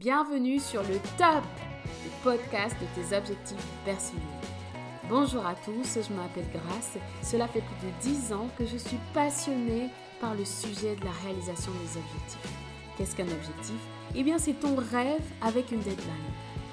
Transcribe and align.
Bienvenue 0.00 0.58
sur 0.58 0.80
le 0.80 0.94
top, 1.18 1.44
le 1.84 2.10
podcast 2.24 2.74
de 2.80 2.86
tes 2.94 3.14
objectifs 3.14 3.66
personnels. 3.84 4.22
Bonjour 5.10 5.44
à 5.44 5.54
tous, 5.54 5.98
je 6.02 6.14
m'appelle 6.14 6.46
Grace. 6.54 6.96
Cela 7.22 7.46
fait 7.46 7.60
plus 7.60 7.86
de 7.86 8.14
10 8.14 8.32
ans 8.32 8.48
que 8.56 8.64
je 8.64 8.78
suis 8.78 8.96
passionnée 9.12 9.90
par 10.18 10.34
le 10.34 10.46
sujet 10.46 10.96
de 10.96 11.04
la 11.04 11.10
réalisation 11.22 11.70
des 11.72 11.98
objectifs. 11.98 12.54
Qu'est-ce 12.96 13.14
qu'un 13.14 13.24
objectif? 13.24 13.76
Eh 14.14 14.22
bien, 14.22 14.38
c'est 14.38 14.54
ton 14.54 14.74
rêve 14.74 15.20
avec 15.42 15.70
une 15.70 15.80
deadline. 15.80 16.32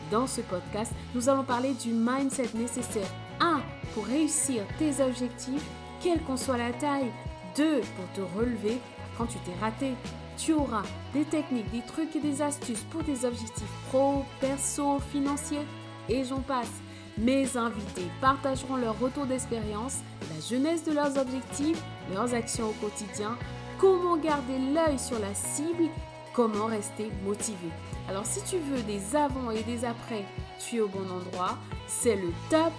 Dans 0.09 0.25
ce 0.25 0.39
podcast, 0.39 0.93
nous 1.13 1.27
allons 1.27 1.43
parler 1.43 1.73
du 1.73 1.91
mindset 1.91 2.51
nécessaire 2.55 3.11
1 3.41 3.61
pour 3.93 4.05
réussir 4.05 4.63
tes 4.79 5.03
objectifs, 5.03 5.65
quelle 6.01 6.23
qu'en 6.23 6.37
soit 6.37 6.55
la 6.55 6.71
taille, 6.71 7.11
2 7.57 7.81
pour 7.81 8.09
te 8.13 8.21
relever 8.37 8.77
quand 9.17 9.25
tu 9.25 9.37
t'es 9.39 9.59
raté. 9.59 9.95
Tu 10.37 10.53
auras 10.53 10.83
des 11.13 11.25
techniques, 11.25 11.69
des 11.71 11.81
trucs 11.81 12.15
et 12.15 12.19
des 12.19 12.41
astuces 12.41 12.85
pour 12.91 13.03
tes 13.03 13.25
objectifs 13.25 13.73
pro, 13.89 14.23
perso, 14.39 14.99
financiers 15.11 15.65
et 16.09 16.23
j'en 16.23 16.41
passe. 16.41 16.71
Mes 17.17 17.57
invités 17.57 18.07
partageront 18.21 18.75
leur 18.75 18.99
retour 18.99 19.25
d'expérience, 19.25 20.01
la 20.33 20.39
jeunesse 20.39 20.83
de 20.83 20.93
leurs 20.93 21.17
objectifs, 21.17 21.81
leurs 22.13 22.35
actions 22.35 22.69
au 22.69 22.73
quotidien, 22.73 23.35
comment 23.79 24.17
garder 24.17 24.59
l'œil 24.73 24.99
sur 24.99 25.17
la 25.17 25.33
cible, 25.33 25.89
comment 26.33 26.67
rester 26.67 27.11
motivé. 27.25 27.69
Alors 28.07 28.25
si 28.25 28.43
tu 28.43 28.57
veux 28.57 28.83
des 28.83 29.15
avant 29.15 29.49
et 29.49 29.63
des 29.63 29.83
après, 29.83 30.23
tu 30.59 30.77
es 30.77 30.81
au 30.81 30.87
bon 30.87 31.09
endroit. 31.09 31.57
C'est 31.87 32.15
le 32.15 32.31
top, 32.51 32.71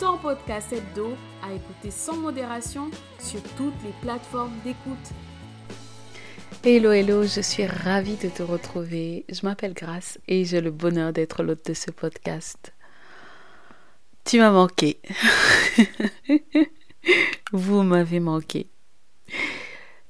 ton 0.00 0.18
podcast 0.18 0.72
hebdo 0.72 1.10
à 1.44 1.52
écouter 1.52 1.92
sans 1.92 2.16
modération 2.16 2.90
sur 3.20 3.40
toutes 3.56 3.80
les 3.84 3.94
plateformes 4.02 4.58
d'écoute. 4.64 5.12
Hello, 6.66 6.92
hello, 6.92 7.24
je 7.24 7.42
suis 7.42 7.66
ravie 7.66 8.16
de 8.16 8.30
te 8.30 8.42
retrouver. 8.42 9.26
Je 9.28 9.44
m'appelle 9.44 9.74
Grace 9.74 10.18
et 10.26 10.46
j'ai 10.46 10.62
le 10.62 10.70
bonheur 10.70 11.12
d'être 11.12 11.42
l'hôte 11.42 11.66
de 11.66 11.74
ce 11.74 11.90
podcast. 11.90 12.72
Tu 14.24 14.38
m'as 14.38 14.50
manqué. 14.50 14.98
Vous 17.52 17.82
m'avez 17.82 18.18
manqué. 18.18 18.66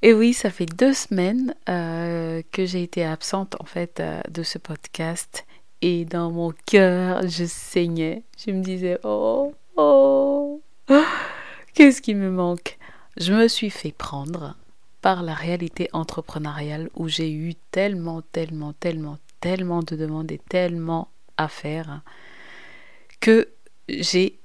Et 0.01 0.15
oui, 0.15 0.33
ça 0.33 0.49
fait 0.51 0.67
deux 0.67 0.93
semaines 0.93 1.57
euh, 1.69 2.41
que 2.53 2.67
j'ai 2.67 2.85
été 2.85 3.05
absente 3.05 3.57
en 3.59 3.65
fait 3.65 3.99
euh, 3.99 4.21
de 4.31 4.45
ce 4.45 4.59
podcast 4.59 5.47
et 5.83 6.05
dans 6.05 6.31
mon 6.31 6.53
cœur, 6.67 7.27
je 7.27 7.47
saignais. 7.47 8.23
Je 8.39 8.53
me 8.53 8.63
disais, 8.63 9.01
oh, 9.03 9.53
oh, 9.75 10.63
qu'est-ce 11.75 12.01
qui 12.01 12.15
me 12.15 12.31
manque? 12.31 12.79
Je 13.17 13.33
me 13.33 13.49
suis 13.49 13.71
fait 13.71 13.91
prendre 13.91 14.57
par 15.05 15.23
la 15.23 15.35
réalité 15.35 15.91
entrepreneuriale 15.93 16.89
où 16.95 17.09
j'ai 17.09 17.31
eu 17.31 17.55
tellement, 17.71 18.23
tellement, 18.23 18.73
tellement, 18.73 19.19
tellement 19.39 19.83
de 19.83 19.97
demandes 19.97 20.33
et 20.33 20.41
tellement 20.49 21.09
à 21.37 21.49
faire 21.49 22.01
que 23.21 23.51
j'ai, 23.87 24.39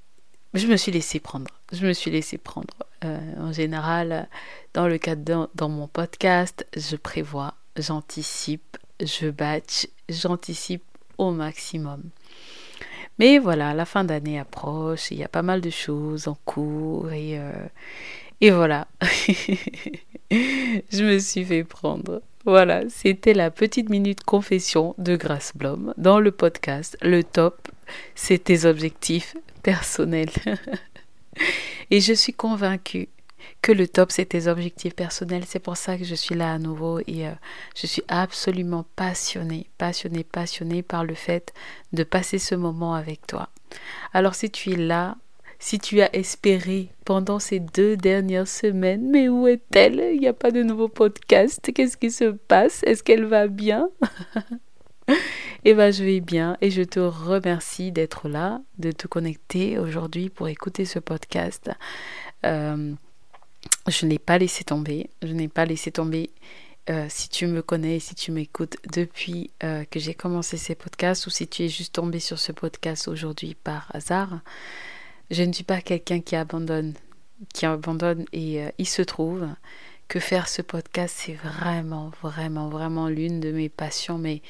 je 0.54 0.68
me 0.68 0.76
suis 0.76 0.92
laissé 0.92 1.22
prendre. 1.22 1.50
Je 1.72 1.88
me 1.88 1.94
suis 1.94 2.12
laissé 2.12 2.38
prendre. 2.38 2.76
Euh, 3.06 3.20
en 3.38 3.54
général, 3.54 4.28
dans 4.74 4.90
le 4.90 4.98
cadre 4.98 5.50
dans 5.56 5.70
mon 5.70 5.88
podcast, 5.88 6.68
je 6.76 6.98
prévois, 6.98 7.54
j'anticipe, 7.78 8.76
je 9.00 9.30
batch, 9.30 9.88
j'anticipe 10.10 10.84
au 11.18 11.32
maximum. 11.32 12.04
Mais 13.18 13.40
voilà, 13.40 13.74
la 13.74 13.86
fin 13.86 14.04
d'année 14.04 14.38
approche, 14.38 15.12
il 15.12 15.20
y 15.20 15.24
a 15.24 15.30
pas 15.30 15.42
mal 15.42 15.62
de 15.62 15.70
choses 15.70 16.28
en 16.28 16.38
cours 16.44 17.14
et, 17.14 17.40
euh, 17.40 17.54
et 18.42 18.52
voilà. 18.52 18.88
je 20.32 21.04
me 21.04 21.20
suis 21.20 21.44
fait 21.46 21.64
prendre. 21.64 22.22
Voilà, 22.46 22.84
c'était 22.90 23.34
la 23.34 23.52
petite 23.52 23.90
minute 23.90 24.24
confession 24.24 24.96
de 24.98 25.16
Grace 25.16 25.52
Blom 25.56 25.94
dans 25.98 26.20
le 26.20 26.32
podcast 26.32 26.98
Le 27.02 27.24
Top, 27.24 27.68
c'est 28.16 28.46
tes 28.46 28.66
objectifs 28.66 29.36
personnels. 29.62 30.32
Et 31.92 32.00
je 32.02 32.14
suis 32.14 32.34
convaincue 32.34 33.10
que 33.62 33.72
le 33.72 33.88
top, 33.88 34.12
c'est 34.12 34.26
tes 34.26 34.48
objectifs 34.48 34.96
personnels. 34.96 35.44
C'est 35.46 35.60
pour 35.60 35.78
ça 35.78 35.98
que 35.98 36.04
je 36.04 36.16
suis 36.16 36.36
là 36.36 36.54
à 36.54 36.60
nouveau 36.60 37.00
et 37.00 37.28
euh, 37.28 37.32
je 37.76 37.88
suis 37.88 38.04
absolument 38.08 38.86
passionnée, 38.96 39.68
passionnée, 39.78 40.24
passionnée 40.24 40.84
par 40.84 41.04
le 41.04 41.16
fait 41.16 41.54
de 41.94 42.04
passer 42.04 42.40
ce 42.40 42.56
moment 42.56 42.94
avec 42.94 43.26
toi. 43.28 43.50
Alors 44.14 44.36
si 44.36 44.50
tu 44.50 44.72
es 44.72 44.76
là 44.76 45.18
si 45.60 45.78
tu 45.78 46.02
as 46.02 46.16
espéré 46.16 46.90
pendant 47.06 47.40
ces 47.40 47.60
deux 47.60 47.98
dernières 47.98 48.48
semaines, 48.48 49.10
mais 49.10 49.28
où 49.28 49.48
est-elle? 49.48 50.12
Il 50.14 50.22
n'y 50.22 50.28
a 50.28 50.34
pas 50.34 50.52
de 50.52 50.64
nouveau 50.64 50.88
podcast. 50.88 51.72
Qu'est-ce 51.74 51.98
qui 51.98 52.12
se 52.12 52.32
passe? 52.32 52.82
Est-ce 52.84 53.04
qu'elle 53.04 53.26
va 53.26 53.48
bien? 53.48 53.90
Eh 55.66 55.74
bien, 55.74 55.92
je 55.92 56.04
vais 56.06 56.22
bien 56.22 56.56
et 56.62 56.72
je 56.72 56.84
te 56.84 57.00
remercie 57.00 57.92
d'être 57.92 58.30
là, 58.30 58.62
de 58.78 58.92
te 58.92 59.08
connecter 59.08 59.78
aujourd'hui 59.78 60.30
pour 60.30 60.48
écouter 60.48 60.86
ce 60.86 61.00
podcast. 61.00 61.70
Euh, 62.46 62.94
je 63.88 64.06
n'ai 64.06 64.20
pas 64.20 64.38
laissé 64.38 64.64
tomber. 64.64 65.10
Je 65.22 65.34
n'ai 65.34 65.50
pas 65.50 65.66
laissé 65.66 65.92
tomber. 65.92 66.30
Euh, 66.90 67.08
si 67.10 67.28
tu 67.28 67.46
me 67.48 67.62
connais, 67.62 68.00
si 68.00 68.16
tu 68.16 68.32
m'écoutes 68.32 68.78
depuis 68.94 69.52
euh, 69.64 69.84
que 69.84 70.00
j'ai 70.00 70.14
commencé 70.14 70.58
ces 70.58 70.76
podcasts 70.76 71.28
ou 71.28 71.30
si 71.30 71.48
tu 71.48 71.64
es 71.64 71.68
juste 71.68 71.94
tombé 71.94 72.20
sur 72.20 72.40
ce 72.40 72.52
podcast 72.52 73.08
aujourd'hui 73.08 73.56
par 73.56 73.92
hasard, 73.94 74.40
je 75.32 75.44
ne 75.44 75.54
suis 75.54 75.64
pas 75.64 75.82
quelqu'un 75.82 76.22
qui 76.22 76.36
abandonne, 76.36 76.94
qui 77.54 77.66
abandonne 77.66 78.26
et 78.34 78.64
euh, 78.64 78.70
il 78.78 78.88
se 78.88 79.02
trouve 79.02 79.48
que 80.08 80.20
faire 80.20 80.48
ce 80.48 80.62
podcast, 80.62 81.16
c'est 81.18 81.34
vraiment, 81.34 82.12
vraiment, 82.24 82.68
vraiment 82.70 83.08
l'une 83.08 83.40
de 83.40 83.52
mes 83.52 83.70
passions, 83.70 84.18
mais 84.18 84.42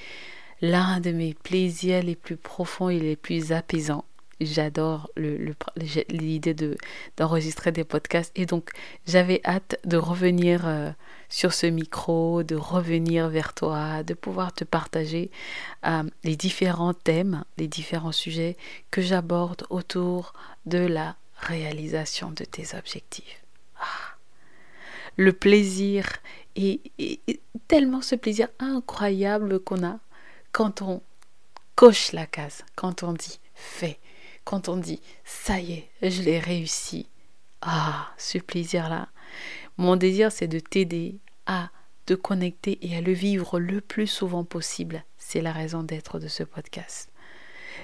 l'un 0.61 0.99
de 1.01 1.11
mes 1.11 1.33
plaisirs 1.33 2.01
les 2.01 2.15
plus 2.15 2.37
profonds 2.37 2.89
et 2.89 2.99
les 2.99 3.17
plus 3.17 3.51
apaisants. 3.51 4.05
J'adore 4.39 5.09
l'idée 5.17 6.53
de 6.53 6.77
d'enregistrer 7.17 7.73
des 7.73 7.83
podcasts 7.83 8.31
et 8.39 8.45
donc 8.45 8.69
j'avais 9.05 9.41
hâte 9.43 9.77
de 9.83 9.97
revenir 9.97 10.65
euh, 10.65 10.91
sur 11.29 11.53
ce 11.53 11.67
micro, 11.67 12.43
de 12.43 12.55
revenir 12.55 13.29
vers 13.29 13.53
toi, 13.53 14.03
de 14.03 14.15
pouvoir 14.15 14.51
te 14.51 14.63
partager 14.63 15.29
euh, 15.85 16.03
les 16.23 16.35
différents 16.35 16.95
thèmes, 16.95 17.43
les 17.57 17.67
différents 17.67 18.11
sujets 18.11 18.57
que 18.91 19.01
j'aborde 19.01 19.65
autour 19.69 20.33
de 20.65 20.79
la 20.79 21.15
réalisation 21.35 22.31
de 22.31 22.43
tes 22.43 22.75
objectifs. 22.75 23.43
Ah. 23.79 24.15
Le 25.15 25.33
plaisir 25.33 26.05
et, 26.55 26.81
tellement 27.67 28.01
ce 28.01 28.15
plaisir 28.15 28.47
incroyable 28.59 29.59
qu'on 29.59 29.85
a 29.85 29.99
quand 30.51 30.81
on 30.81 31.01
coche 31.75 32.11
la 32.11 32.25
case, 32.25 32.65
quand 32.75 33.03
on 33.03 33.13
dit 33.13 33.39
fait, 33.53 33.99
quand 34.43 34.67
on 34.67 34.77
dit 34.77 35.01
ça 35.23 35.59
y 35.59 35.73
est, 35.73 35.89
je 36.01 36.23
l'ai 36.23 36.39
réussi. 36.39 37.07
Ah, 37.61 38.09
ce 38.17 38.37
plaisir-là. 38.37 39.09
Mon 39.79 39.95
désir, 39.95 40.29
c'est 40.29 40.49
de 40.49 40.59
t'aider 40.59 41.21
à 41.45 41.69
te 42.05 42.13
connecter 42.13 42.79
et 42.81 42.97
à 42.97 43.01
le 43.01 43.13
vivre 43.13 43.61
le 43.61 43.79
plus 43.79 44.07
souvent 44.07 44.43
possible. 44.43 45.05
C'est 45.17 45.39
la 45.39 45.53
raison 45.53 45.83
d'être 45.83 46.19
de 46.19 46.27
ce 46.27 46.43
podcast. 46.43 47.09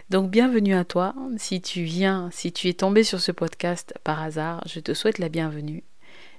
Donc 0.09 0.29
bienvenue 0.29 0.75
à 0.75 0.83
toi. 0.83 1.15
Si 1.37 1.61
tu 1.61 1.83
viens, 1.83 2.29
si 2.33 2.51
tu 2.51 2.67
es 2.67 2.73
tombé 2.73 3.05
sur 3.05 3.21
ce 3.21 3.31
podcast 3.31 3.93
par 4.03 4.21
hasard, 4.21 4.61
je 4.67 4.81
te 4.81 4.93
souhaite 4.93 5.19
la 5.19 5.29
bienvenue. 5.29 5.85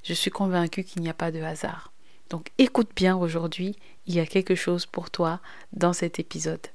Je 0.02 0.12
suis 0.12 0.30
convaincue 0.30 0.84
qu'il 0.84 1.00
n'y 1.00 1.08
a 1.08 1.14
pas 1.14 1.30
de 1.30 1.40
hasard. 1.40 1.90
Donc 2.28 2.50
écoute 2.58 2.90
bien 2.94 3.16
aujourd'hui, 3.16 3.76
il 4.04 4.14
y 4.14 4.20
a 4.20 4.26
quelque 4.26 4.56
chose 4.56 4.84
pour 4.84 5.10
toi 5.10 5.40
dans 5.72 5.94
cet 5.94 6.18
épisode. 6.18 6.66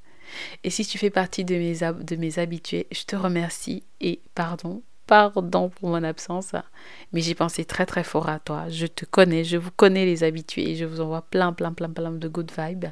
Et 0.63 0.71
si 0.71 0.87
tu 0.87 0.97
fais 0.97 1.11
partie 1.11 1.45
de 1.45 1.53
mes, 1.53 1.75
de 2.03 2.15
mes 2.15 2.39
habitués, 2.39 2.87
je 2.91 3.03
te 3.03 3.15
remercie 3.15 3.83
et 3.99 4.21
pardon, 4.33 4.81
pardon 5.11 5.67
pour 5.67 5.89
mon 5.89 6.05
absence, 6.05 6.53
mais 7.11 7.19
j'ai 7.19 7.35
pensé 7.35 7.65
très 7.65 7.85
très 7.85 8.05
fort 8.05 8.29
à 8.29 8.39
toi. 8.39 8.69
Je 8.69 8.87
te 8.87 9.03
connais, 9.03 9.43
je 9.43 9.57
vous 9.57 9.69
connais 9.75 10.05
les 10.05 10.23
habitués 10.23 10.77
je 10.77 10.85
vous 10.85 11.01
envoie 11.01 11.21
plein 11.23 11.51
plein 11.51 11.73
plein 11.73 11.89
plein 11.89 12.11
de 12.11 12.29
good 12.29 12.49
vibes. 12.57 12.85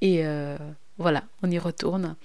Et 0.00 0.24
euh, 0.24 0.56
voilà, 0.96 1.24
on 1.42 1.50
y 1.50 1.58
retourne. 1.58 2.16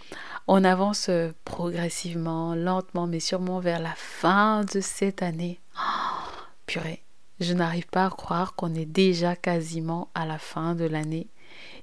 On 0.47 0.63
avance 0.63 1.07
euh, 1.09 1.33
progressivement, 1.43 2.55
lentement, 2.55 3.07
mais 3.07 3.19
sûrement 3.19 3.59
vers 3.59 3.81
la 3.81 3.93
fin 3.93 4.63
de 4.63 4.79
cette 4.79 5.21
année. 5.21 5.59
Purée, 6.65 7.03
je 7.41 7.53
n'arrive 7.53 7.87
pas 7.87 8.05
à 8.05 8.09
croire 8.11 8.55
qu'on 8.55 8.73
est 8.73 8.85
déjà 8.85 9.35
quasiment 9.35 10.07
à 10.15 10.25
la 10.25 10.37
fin 10.37 10.75
de 10.75 10.85
l'année. 10.85 11.27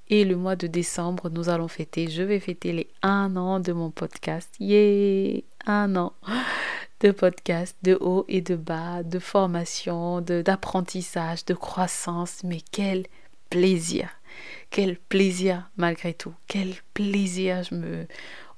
Et 0.08 0.24
le 0.24 0.36
mois 0.36 0.56
de 0.56 0.68
décembre, 0.68 1.28
nous 1.28 1.50
allons 1.50 1.68
fêter, 1.68 2.08
je 2.08 2.22
vais 2.22 2.40
fêter 2.40 2.72
les 2.72 2.88
un 3.02 3.36
an 3.36 3.60
de 3.60 3.74
mon 3.74 3.90
podcast. 3.90 4.54
Yeah, 4.58 5.42
un 5.66 5.96
an 5.96 6.14
de 7.00 7.10
podcast, 7.10 7.76
de 7.82 7.96
haut 8.00 8.24
et 8.28 8.40
de 8.40 8.56
bas, 8.56 9.02
de 9.02 9.18
formation, 9.18 10.20
d'apprentissage, 10.20 11.44
de 11.44 11.54
croissance. 11.54 12.42
Mais 12.44 12.60
quel 12.72 13.06
plaisir! 13.50 14.10
Quel 14.70 14.96
plaisir 14.96 15.70
malgré 15.76 16.14
tout. 16.14 16.34
Quel 16.48 16.74
plaisir. 16.94 17.62
Je 17.62 17.74
me. 17.74 18.06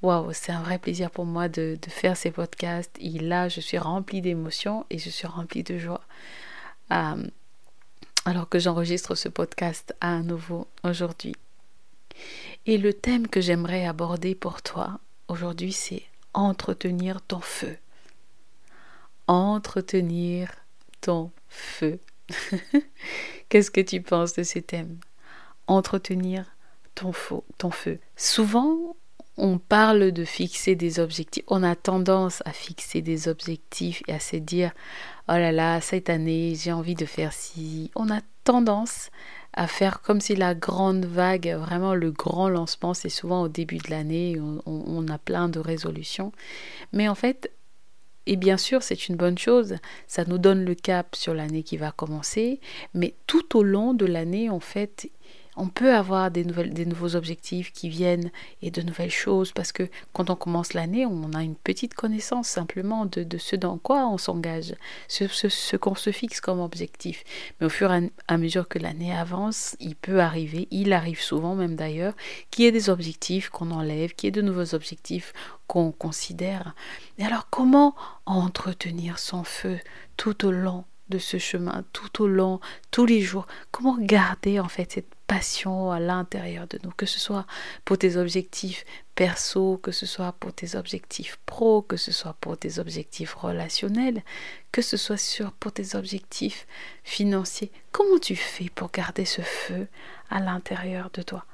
Waouh, 0.02 0.32
c'est 0.32 0.52
un 0.52 0.62
vrai 0.62 0.78
plaisir 0.78 1.10
pour 1.10 1.26
moi 1.26 1.48
de, 1.48 1.76
faire 1.88 2.16
ces 2.16 2.30
podcasts. 2.30 2.96
Et 3.00 3.18
là, 3.18 3.48
je 3.48 3.60
suis 3.60 3.78
remplie 3.78 4.20
d'émotions 4.20 4.86
et 4.90 4.98
je 4.98 5.10
suis 5.10 5.26
remplie 5.26 5.62
de 5.62 5.78
joie. 5.78 6.02
Euh, 6.92 7.26
alors 8.24 8.48
que 8.48 8.58
j'enregistre 8.58 9.14
ce 9.14 9.28
podcast 9.28 9.94
à 10.00 10.20
nouveau 10.20 10.68
aujourd'hui. 10.84 11.34
Et 12.66 12.78
le 12.78 12.92
thème 12.92 13.26
que 13.26 13.40
j'aimerais 13.40 13.86
aborder 13.86 14.34
pour 14.34 14.62
toi 14.62 15.00
aujourd'hui, 15.28 15.72
c'est 15.72 16.02
entretenir 16.34 17.20
ton 17.22 17.40
feu. 17.40 17.76
Entretenir 19.28 20.50
ton 21.00 21.30
feu. 21.48 22.00
Qu'est-ce 23.48 23.70
que 23.70 23.80
tu 23.80 24.00
penses 24.00 24.34
de 24.34 24.42
ces 24.42 24.62
thèmes? 24.62 24.98
Entretenir 25.66 26.44
ton, 26.94 27.12
ton 27.58 27.70
feu. 27.70 27.98
Souvent, 28.16 28.96
on 29.36 29.58
parle 29.58 30.10
de 30.10 30.24
fixer 30.24 30.74
des 30.74 30.98
objectifs. 30.98 31.44
On 31.46 31.62
a 31.62 31.76
tendance 31.76 32.42
à 32.44 32.52
fixer 32.52 33.02
des 33.02 33.28
objectifs 33.28 34.02
et 34.08 34.14
à 34.14 34.20
se 34.20 34.36
dire 34.36 34.72
oh 35.28 35.32
là 35.32 35.52
là, 35.52 35.80
cette 35.80 36.10
année, 36.10 36.54
j'ai 36.56 36.72
envie 36.72 36.96
de 36.96 37.06
faire 37.06 37.32
ci. 37.32 37.90
On 37.94 38.10
a 38.10 38.20
tendance 38.44 39.10
à 39.52 39.66
faire 39.66 40.00
comme 40.00 40.20
si 40.20 40.34
la 40.34 40.54
grande 40.54 41.04
vague, 41.04 41.48
vraiment 41.48 41.94
le 41.94 42.10
grand 42.10 42.48
lancement, 42.48 42.94
c'est 42.94 43.08
souvent 43.08 43.42
au 43.42 43.48
début 43.48 43.78
de 43.78 43.90
l'année, 43.90 44.38
on, 44.40 44.60
on, 44.66 45.08
a 45.08 45.18
plein 45.18 45.48
de 45.48 45.58
résolutions. 45.58 46.32
Mais 46.92 47.08
en 47.08 47.14
fait, 47.14 47.50
et 48.28 48.36
bien 48.36 48.58
sûr, 48.58 48.82
c'est 48.82 49.08
une 49.08 49.16
bonne 49.16 49.38
chose, 49.38 49.76
ça 50.06 50.26
nous 50.26 50.36
donne 50.36 50.62
le 50.62 50.74
cap 50.74 51.16
sur 51.16 51.32
l'année 51.32 51.62
qui 51.62 51.78
va 51.78 51.92
commencer, 51.92 52.60
mais 52.92 53.14
tout 53.26 53.56
au 53.56 53.62
long 53.62 53.94
de 53.94 54.04
l'année, 54.04 54.50
en 54.50 54.60
fait, 54.60 55.10
on 55.58 55.68
peut 55.68 55.92
avoir 55.92 56.30
des, 56.30 56.44
nouvelles, 56.44 56.72
des 56.72 56.86
nouveaux 56.86 57.16
objectifs 57.16 57.72
qui 57.72 57.88
viennent 57.88 58.30
et 58.62 58.70
de 58.70 58.80
nouvelles 58.80 59.10
choses 59.10 59.52
parce 59.52 59.72
que 59.72 59.82
quand 60.12 60.30
on 60.30 60.36
commence 60.36 60.72
l'année, 60.72 61.04
on 61.04 61.32
a 61.32 61.42
une 61.42 61.56
petite 61.56 61.94
connaissance 61.94 62.48
simplement 62.48 63.06
de, 63.06 63.26
ce 63.38 63.56
dans 63.56 63.76
quoi 63.76 64.08
on 64.08 64.18
s'engage, 64.18 64.74
ce, 65.08 65.26
ce, 65.26 65.76
qu'on 65.76 65.96
se 65.96 66.12
fixe 66.12 66.40
comme 66.40 66.60
objectif. 66.60 67.24
Mais 67.60 67.66
au 67.66 67.70
fur 67.70 67.92
et 67.92 68.10
à 68.28 68.38
mesure 68.38 68.68
que 68.68 68.78
l'année 68.78 69.12
avance, 69.12 69.76
il 69.80 69.96
peut 69.96 70.20
arriver, 70.20 70.68
il 70.70 70.92
arrive 70.92 71.20
souvent 71.20 71.56
même 71.56 71.74
d'ailleurs, 71.74 72.14
qu'il 72.50 72.64
y 72.64 72.68
ait 72.68 72.72
des 72.72 72.88
objectifs 72.88 73.50
qu'on 73.50 73.72
enlève, 73.72 74.14
qu'il 74.14 74.28
y 74.28 74.28
ait 74.28 74.30
de 74.30 74.42
nouveaux 74.42 74.74
objectifs 74.74 75.32
qu'on 75.66 75.90
considère. 75.90 76.74
Et 77.18 77.24
alors 77.24 77.50
comment 77.50 77.96
entretenir 78.26 79.18
son 79.18 79.42
feu 79.42 79.78
tout 80.16 80.46
au 80.46 80.52
long 80.52 80.84
de 81.08 81.18
ce 81.18 81.38
chemin, 81.38 81.84
tout 81.92 82.22
au 82.22 82.26
long, 82.26 82.60
tous 82.90 83.06
les 83.06 83.20
jours 83.20 83.46
Comment 83.70 83.96
garder 83.98 84.60
en 84.60 84.68
fait 84.68 84.92
cette 84.92 85.14
passion 85.28 85.92
à 85.92 86.00
l'intérieur 86.00 86.66
de 86.66 86.78
nous, 86.82 86.90
que 86.90 87.06
ce 87.06 87.20
soit 87.20 87.46
pour 87.84 87.98
tes 87.98 88.16
objectifs 88.16 88.84
perso, 89.14 89.78
que 89.82 89.92
ce 89.92 90.06
soit 90.06 90.32
pour 90.32 90.52
tes 90.52 90.74
objectifs 90.74 91.38
pro, 91.44 91.82
que 91.82 91.96
ce 91.96 92.12
soit 92.12 92.34
pour 92.40 92.56
tes 92.56 92.78
objectifs 92.78 93.34
relationnels, 93.34 94.22
que 94.72 94.80
ce 94.80 94.96
soit 94.96 95.18
sur 95.18 95.52
pour 95.52 95.72
tes 95.72 95.94
objectifs 95.94 96.66
financiers. 97.04 97.70
Comment 97.92 98.18
tu 98.18 98.36
fais 98.36 98.70
pour 98.74 98.90
garder 98.90 99.24
ce 99.24 99.42
feu 99.42 99.86
à 100.30 100.40
l'intérieur 100.40 101.10
de 101.12 101.22
toi? 101.22 101.44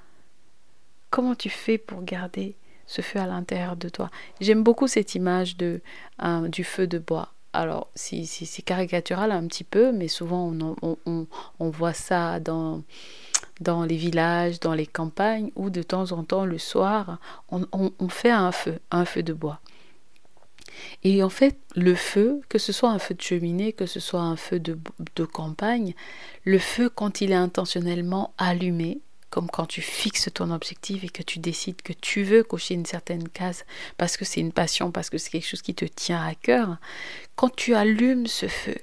Comment 1.10 1.34
tu 1.34 1.50
fais 1.50 1.78
pour 1.78 2.02
garder 2.04 2.56
ce 2.86 3.02
feu 3.02 3.18
à 3.18 3.26
l'intérieur 3.26 3.76
de 3.76 3.88
toi? 3.88 4.10
J'aime 4.40 4.62
beaucoup 4.62 4.86
cette 4.86 5.14
image 5.14 5.56
de, 5.56 5.80
euh, 6.22 6.48
du 6.48 6.64
feu 6.64 6.86
de 6.86 6.98
bois. 6.98 7.32
Alors, 7.54 7.88
c'est 7.94 8.62
caricatural 8.64 9.30
un 9.30 9.46
petit 9.46 9.62
peu, 9.62 9.92
mais 9.92 10.08
souvent 10.08 10.52
on, 10.82 11.70
voit 11.70 11.92
ça 11.92 12.40
dans 12.40 12.82
les 13.84 13.96
villages, 13.96 14.58
dans 14.58 14.74
les 14.74 14.88
campagnes, 14.88 15.52
où 15.54 15.70
de 15.70 15.84
temps 15.84 16.10
en 16.10 16.24
temps, 16.24 16.44
le 16.44 16.58
soir, 16.58 17.20
on, 17.52 18.08
fait 18.08 18.32
un 18.32 18.50
feu, 18.50 18.80
un 18.90 19.04
feu 19.04 19.22
de 19.22 19.32
bois. 19.32 19.60
Et 21.04 21.22
en 21.22 21.28
fait, 21.28 21.56
le 21.76 21.94
feu, 21.94 22.40
que 22.48 22.58
ce 22.58 22.72
soit 22.72 22.90
un 22.90 22.98
feu 22.98 23.14
de 23.14 23.22
cheminée, 23.22 23.72
que 23.72 23.86
ce 23.86 24.00
soit 24.00 24.22
un 24.22 24.34
feu 24.34 24.58
de 24.58 25.24
campagne, 25.24 25.94
le 26.42 26.58
feu, 26.58 26.88
quand 26.88 27.20
il 27.20 27.30
est 27.30 27.36
intentionnellement 27.36 28.34
allumé, 28.36 28.98
comme 29.34 29.50
quand 29.50 29.66
tu 29.66 29.82
fixes 29.82 30.28
ton 30.32 30.52
objectif 30.52 31.02
et 31.02 31.08
que 31.08 31.24
tu 31.24 31.40
décides 31.40 31.82
que 31.82 31.92
tu 31.92 32.22
veux 32.22 32.44
cocher 32.44 32.74
une 32.74 32.86
certaine 32.86 33.28
case 33.28 33.64
parce 33.98 34.16
que 34.16 34.24
c'est 34.24 34.38
une 34.38 34.52
passion, 34.52 34.92
parce 34.92 35.10
que 35.10 35.18
c'est 35.18 35.30
quelque 35.30 35.48
chose 35.48 35.60
qui 35.60 35.74
te 35.74 35.84
tient 35.84 36.24
à 36.24 36.36
cœur, 36.36 36.76
quand 37.34 37.48
tu 37.48 37.74
allumes 37.74 38.28
ce 38.28 38.46
feu, 38.46 38.76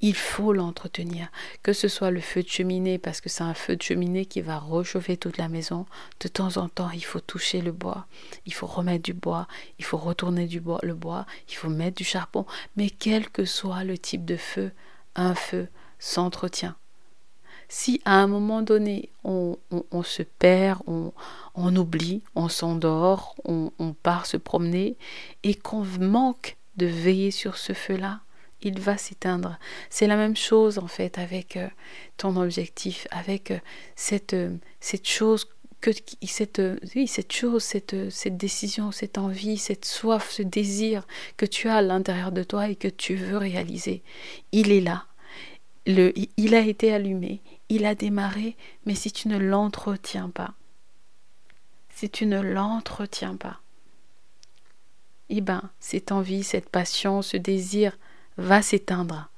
il 0.00 0.14
faut 0.14 0.54
l'entretenir. 0.54 1.28
Que 1.62 1.74
ce 1.74 1.86
soit 1.86 2.10
le 2.10 2.22
feu 2.22 2.42
de 2.42 2.48
cheminée, 2.48 2.96
parce 2.96 3.20
que 3.20 3.28
c'est 3.28 3.42
un 3.42 3.52
feu 3.52 3.76
de 3.76 3.82
cheminée 3.82 4.24
qui 4.24 4.40
va 4.40 4.58
réchauffer 4.58 5.18
toute 5.18 5.36
la 5.36 5.50
maison. 5.50 5.84
De 6.20 6.28
temps 6.28 6.56
en 6.56 6.70
temps, 6.70 6.88
il 6.92 7.04
faut 7.04 7.20
toucher 7.20 7.60
le 7.60 7.72
bois. 7.72 8.06
Il 8.46 8.54
faut 8.54 8.66
remettre 8.66 9.02
du 9.02 9.12
bois. 9.12 9.48
Il 9.78 9.84
faut 9.84 9.98
retourner 9.98 10.46
du 10.46 10.62
le 10.82 10.94
bois. 10.94 11.26
Il 11.50 11.56
faut 11.56 11.68
mettre 11.68 11.98
du 11.98 12.04
charbon. 12.04 12.46
Mais 12.74 12.88
quel 12.88 13.28
que 13.28 13.44
soit 13.44 13.84
le 13.84 13.98
type 13.98 14.24
de 14.24 14.38
feu, 14.38 14.72
un 15.14 15.34
feu 15.34 15.68
s'entretient. 15.98 16.74
Si 17.72 18.02
à 18.04 18.16
un 18.16 18.26
moment 18.26 18.62
donné, 18.62 19.10
on, 19.24 19.56
se 20.02 20.22
perd, 20.22 20.80
on, 20.86 21.12
on 21.54 21.74
oublie, 21.76 22.22
on 22.34 22.48
s'endort, 22.48 23.36
on 23.44 23.94
part 24.02 24.26
se 24.26 24.36
promener, 24.36 24.96
et 25.44 25.54
qu'on 25.54 25.86
manque 26.00 26.56
de 26.76 26.86
veiller 26.86 27.30
sur 27.30 27.56
ce 27.56 27.72
feu-là, 27.72 28.20
il 28.62 28.80
va 28.80 28.96
s'éteindre. 28.96 29.58
C'est 29.88 30.06
la 30.06 30.16
même 30.16 30.36
chose 30.36 30.78
en 30.78 30.86
fait 30.86 31.18
avec 31.18 31.56
euh, 31.56 31.68
ton 32.16 32.36
objectif, 32.36 33.06
avec 33.10 33.50
euh, 33.50 33.58
cette, 33.96 34.34
euh, 34.34 34.56
cette 34.80 35.08
chose 35.08 35.46
que 35.80 35.90
cette, 36.26 36.60
oui, 36.94 37.06
cette 37.06 37.32
chose, 37.32 37.62
cette, 37.62 38.10
cette 38.10 38.36
décision, 38.36 38.92
cette 38.92 39.16
envie, 39.16 39.56
cette 39.56 39.86
soif, 39.86 40.30
ce 40.30 40.42
désir 40.42 41.06
que 41.38 41.46
tu 41.46 41.68
as 41.68 41.76
à 41.76 41.82
l'intérieur 41.82 42.32
de 42.32 42.42
toi 42.42 42.68
et 42.68 42.76
que 42.76 42.88
tu 42.88 43.14
veux 43.14 43.38
réaliser. 43.38 44.02
Il 44.52 44.72
est 44.72 44.82
là. 44.82 45.06
Il 46.36 46.54
a 46.54 46.60
été 46.60 46.92
allumé, 46.92 47.40
il 47.68 47.84
a 47.84 47.94
démarré, 47.94 48.56
mais 48.86 48.94
si 48.94 49.10
tu 49.10 49.28
ne 49.28 49.38
l'entretiens 49.38 50.30
pas, 50.30 50.54
si 51.94 52.10
tu 52.10 52.26
ne 52.26 52.40
l'entretiens 52.40 53.36
pas, 53.36 53.60
eh 55.30 55.40
ben, 55.40 55.70
cette 55.78 56.12
envie, 56.12 56.42
cette 56.42 56.68
passion, 56.68 57.22
ce 57.22 57.36
désir 57.36 57.96
va 58.36 58.62
s'éteindre. 58.62 59.30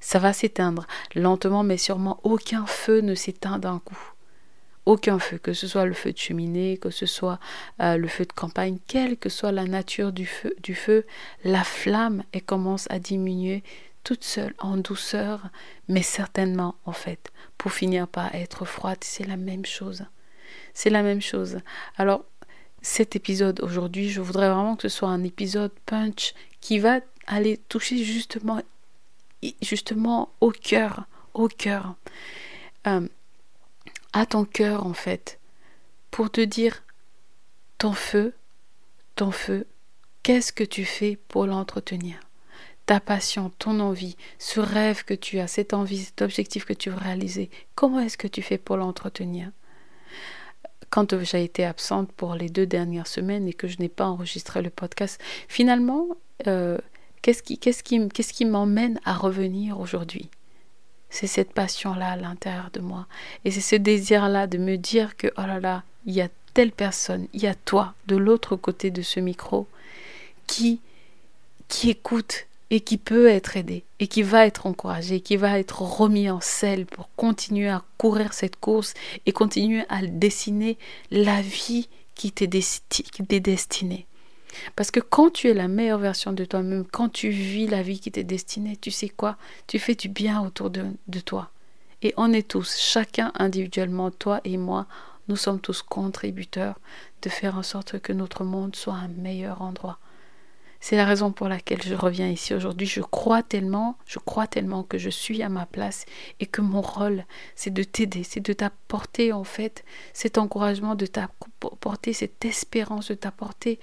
Ça 0.00 0.18
va 0.18 0.32
s'éteindre 0.32 0.86
lentement, 1.14 1.62
mais 1.62 1.78
sûrement 1.78 2.20
aucun 2.22 2.66
feu 2.66 3.00
ne 3.00 3.14
s'éteint 3.14 3.58
d'un 3.58 3.78
coup. 3.78 4.12
Aucun 4.86 5.18
feu, 5.18 5.38
que 5.38 5.52
ce 5.52 5.66
soit 5.66 5.84
le 5.84 5.92
feu 5.92 6.12
de 6.12 6.18
cheminée, 6.18 6.78
que 6.78 6.90
ce 6.90 7.06
soit 7.06 7.38
euh, 7.80 7.96
le 7.96 8.08
feu 8.08 8.24
de 8.24 8.32
campagne, 8.32 8.78
quelle 8.86 9.16
que 9.16 9.28
soit 9.28 9.52
la 9.52 9.64
nature 9.64 10.12
du 10.12 10.26
feu, 10.26 11.06
la 11.44 11.64
flamme 11.64 12.22
commence 12.46 12.86
à 12.90 12.98
diminuer 12.98 13.62
toute 14.08 14.24
seule, 14.24 14.54
en 14.58 14.78
douceur, 14.78 15.50
mais 15.86 16.00
certainement, 16.00 16.76
en 16.86 16.92
fait, 16.92 17.30
pour 17.58 17.72
finir 17.72 18.08
par 18.08 18.34
être 18.34 18.64
froide, 18.64 18.96
c'est 19.02 19.26
la 19.26 19.36
même 19.36 19.66
chose. 19.66 20.06
C'est 20.72 20.88
la 20.88 21.02
même 21.02 21.20
chose. 21.20 21.58
Alors, 21.98 22.24
cet 22.80 23.16
épisode 23.16 23.60
aujourd'hui, 23.60 24.08
je 24.08 24.22
voudrais 24.22 24.48
vraiment 24.48 24.76
que 24.76 24.88
ce 24.88 24.96
soit 24.96 25.10
un 25.10 25.24
épisode 25.24 25.72
punch 25.84 26.32
qui 26.62 26.78
va 26.78 27.00
aller 27.26 27.58
toucher 27.68 28.02
justement, 28.02 28.62
justement 29.60 30.30
au 30.40 30.52
cœur, 30.52 31.04
au 31.34 31.48
cœur, 31.48 31.94
euh, 32.86 33.06
à 34.14 34.24
ton 34.24 34.46
cœur 34.46 34.86
en 34.86 34.94
fait, 34.94 35.38
pour 36.10 36.30
te 36.30 36.40
dire 36.40 36.82
ton 37.76 37.92
feu, 37.92 38.32
ton 39.16 39.32
feu, 39.32 39.66
qu'est-ce 40.22 40.54
que 40.54 40.64
tu 40.64 40.86
fais 40.86 41.18
pour 41.28 41.44
l'entretenir? 41.44 42.20
Ta 42.88 42.98
passion, 42.98 43.52
ton 43.60 43.78
envie, 43.78 44.16
ce 44.38 44.58
rêve 44.58 45.04
que 45.04 45.14
tu 45.14 45.38
as, 45.38 45.46
cette 45.46 45.74
envie, 45.74 45.98
cet 45.98 46.22
objectif 46.22 46.64
que 46.64 46.72
tu 46.72 46.90
veux 46.90 46.96
réaliser, 46.96 47.50
comment 47.76 48.00
est-ce 48.00 48.18
que 48.18 48.26
tu 48.26 48.42
fais 48.42 48.58
pour 48.58 48.76
l'entretenir? 48.76 49.50
Quand 50.90 51.22
j'ai 51.22 51.44
été 51.44 51.64
absente 51.64 52.10
pour 52.12 52.34
les 52.34 52.48
deux 52.48 52.66
dernières 52.66 53.06
semaines 53.06 53.46
et 53.46 53.52
que 53.52 53.68
je 53.68 53.78
n'ai 53.78 53.90
pas 53.90 54.06
enregistré 54.06 54.62
le 54.62 54.70
podcast, 54.70 55.20
finalement, 55.48 56.08
euh, 56.46 56.78
Qu'est-ce 57.22 57.82
qui, 58.32 58.44
m'emmène 58.44 59.00
à 59.04 59.14
revenir 59.14 59.78
aujourd'hui? 59.80 60.30
C'est 61.10 61.26
cette 61.26 61.52
passion-là 61.52 62.12
à 62.12 62.16
l'intérieur 62.16 62.70
de 62.72 62.80
moi. 62.80 63.06
Et 63.44 63.50
c'est 63.50 63.60
ce 63.60 63.76
désir-là 63.76 64.46
de 64.46 64.58
me 64.58 64.76
dire 64.76 65.16
que, 65.16 65.28
oh 65.36 65.42
là 65.42 65.58
là, 65.58 65.82
il 66.06 66.14
y 66.14 66.20
a 66.20 66.28
telle 66.54 66.72
personne, 66.72 67.26
il 67.32 67.42
y 67.42 67.46
a 67.46 67.54
toi, 67.54 67.94
de 68.06 68.16
l'autre 68.16 68.56
côté 68.56 68.90
de 68.90 69.02
ce 69.02 69.20
micro, 69.20 69.66
qui 70.46 70.80
écoute 71.84 72.46
et 72.70 72.80
qui 72.80 72.98
peut 72.98 73.28
être 73.28 73.56
aidé 73.56 73.84
et 73.98 74.06
qui 74.06 74.22
va 74.22 74.46
être 74.46 74.66
encouragé, 74.66 75.20
qui 75.20 75.36
va 75.36 75.58
être 75.58 75.82
remis 75.82 76.30
en 76.30 76.40
selle 76.40 76.86
pour 76.86 77.08
continuer 77.16 77.68
à 77.68 77.82
courir 77.96 78.32
cette 78.32 78.56
course 78.56 78.94
et 79.26 79.32
continuer 79.32 79.84
à 79.88 80.02
dessiner 80.02 80.78
la 81.10 81.40
vie 81.40 81.88
qui 82.14 82.32
t'est 82.32 82.46
destinée. 82.46 84.06
Parce 84.76 84.90
que 84.90 85.00
quand 85.00 85.30
tu 85.30 85.48
es 85.48 85.54
la 85.54 85.68
meilleure 85.68 85.98
version 85.98 86.32
de 86.32 86.44
toi-même, 86.44 86.84
quand 86.90 87.08
tu 87.10 87.28
vis 87.28 87.66
la 87.66 87.82
vie 87.82 88.00
qui 88.00 88.10
t'est 88.10 88.24
destinée, 88.24 88.76
tu 88.76 88.90
sais 88.90 89.08
quoi? 89.08 89.36
Tu 89.66 89.78
fais 89.78 89.94
du 89.94 90.08
bien 90.08 90.42
autour 90.42 90.70
de, 90.70 90.84
de 91.06 91.20
toi. 91.20 91.50
Et 92.02 92.14
on 92.16 92.32
est 92.32 92.48
tous, 92.48 92.76
chacun 92.78 93.32
individuellement, 93.34 94.10
toi 94.10 94.40
et 94.44 94.56
moi, 94.56 94.86
nous 95.28 95.36
sommes 95.36 95.60
tous 95.60 95.82
contributeurs 95.82 96.78
de 97.22 97.28
faire 97.28 97.56
en 97.56 97.62
sorte 97.62 97.98
que 97.98 98.12
notre 98.12 98.44
monde 98.44 98.76
soit 98.76 98.94
un 98.94 99.08
meilleur 99.08 99.62
endroit. 99.62 99.98
C'est 100.80 100.96
la 100.96 101.04
raison 101.04 101.32
pour 101.32 101.48
laquelle 101.48 101.82
je 101.82 101.94
reviens 101.94 102.28
ici 102.28 102.54
aujourd'hui. 102.54 102.86
Je 102.86 103.00
crois 103.00 103.42
tellement, 103.42 103.98
je 104.06 104.18
crois 104.18 104.46
tellement 104.46 104.84
que 104.84 104.96
je 104.96 105.10
suis 105.10 105.42
à 105.42 105.48
ma 105.48 105.66
place 105.66 106.06
et 106.38 106.46
que 106.46 106.60
mon 106.60 106.80
rôle, 106.80 107.24
c'est 107.56 107.72
de 107.72 107.82
t'aider, 107.82 108.22
c'est 108.22 108.40
de 108.40 108.52
t'apporter 108.52 109.32
en 109.32 109.44
fait 109.44 109.84
cet 110.12 110.38
encouragement, 110.38 110.94
de 110.94 111.06
t'apporter 111.06 112.12
cette 112.12 112.44
espérance, 112.44 113.08
de 113.08 113.14
t'apporter, 113.14 113.80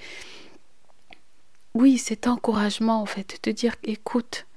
oui, 1.74 1.98
cet 1.98 2.28
encouragement 2.28 3.02
en 3.02 3.06
fait, 3.06 3.34
de 3.34 3.38
te 3.38 3.50
dire, 3.50 3.76
écoute, 3.84 4.48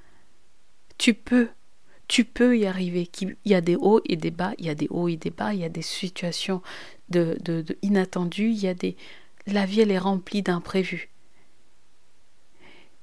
tu 0.97 1.15
peux, 1.15 1.49
tu 2.07 2.25
peux 2.25 2.57
y 2.57 2.67
arriver. 2.67 3.11
Il 3.21 3.37
y 3.45 3.55
a 3.55 3.61
des 3.61 3.75
hauts 3.75 4.01
et 4.05 4.17
des 4.17 4.31
bas, 4.31 4.53
il 4.59 4.67
y 4.67 4.71
a 4.71 4.77
des 4.77 4.87
hauts 4.91 5.09
et 5.09 5.17
des 5.17 5.31
bas, 5.31 5.55
il 5.55 5.61
y 5.61 5.65
a 5.65 5.69
des 5.69 5.83
situations 5.83 6.63
de, 7.09 7.37
de, 7.43 7.65
inattendues, 7.83 8.51
il 8.51 8.59
y 8.59 8.69
a 8.69 8.75
des, 8.75 8.97
la 9.49 9.67
vie 9.67 9.81
elle 9.81 9.91
est 9.91 9.99
remplie 9.99 10.43
d'imprévus. 10.43 11.11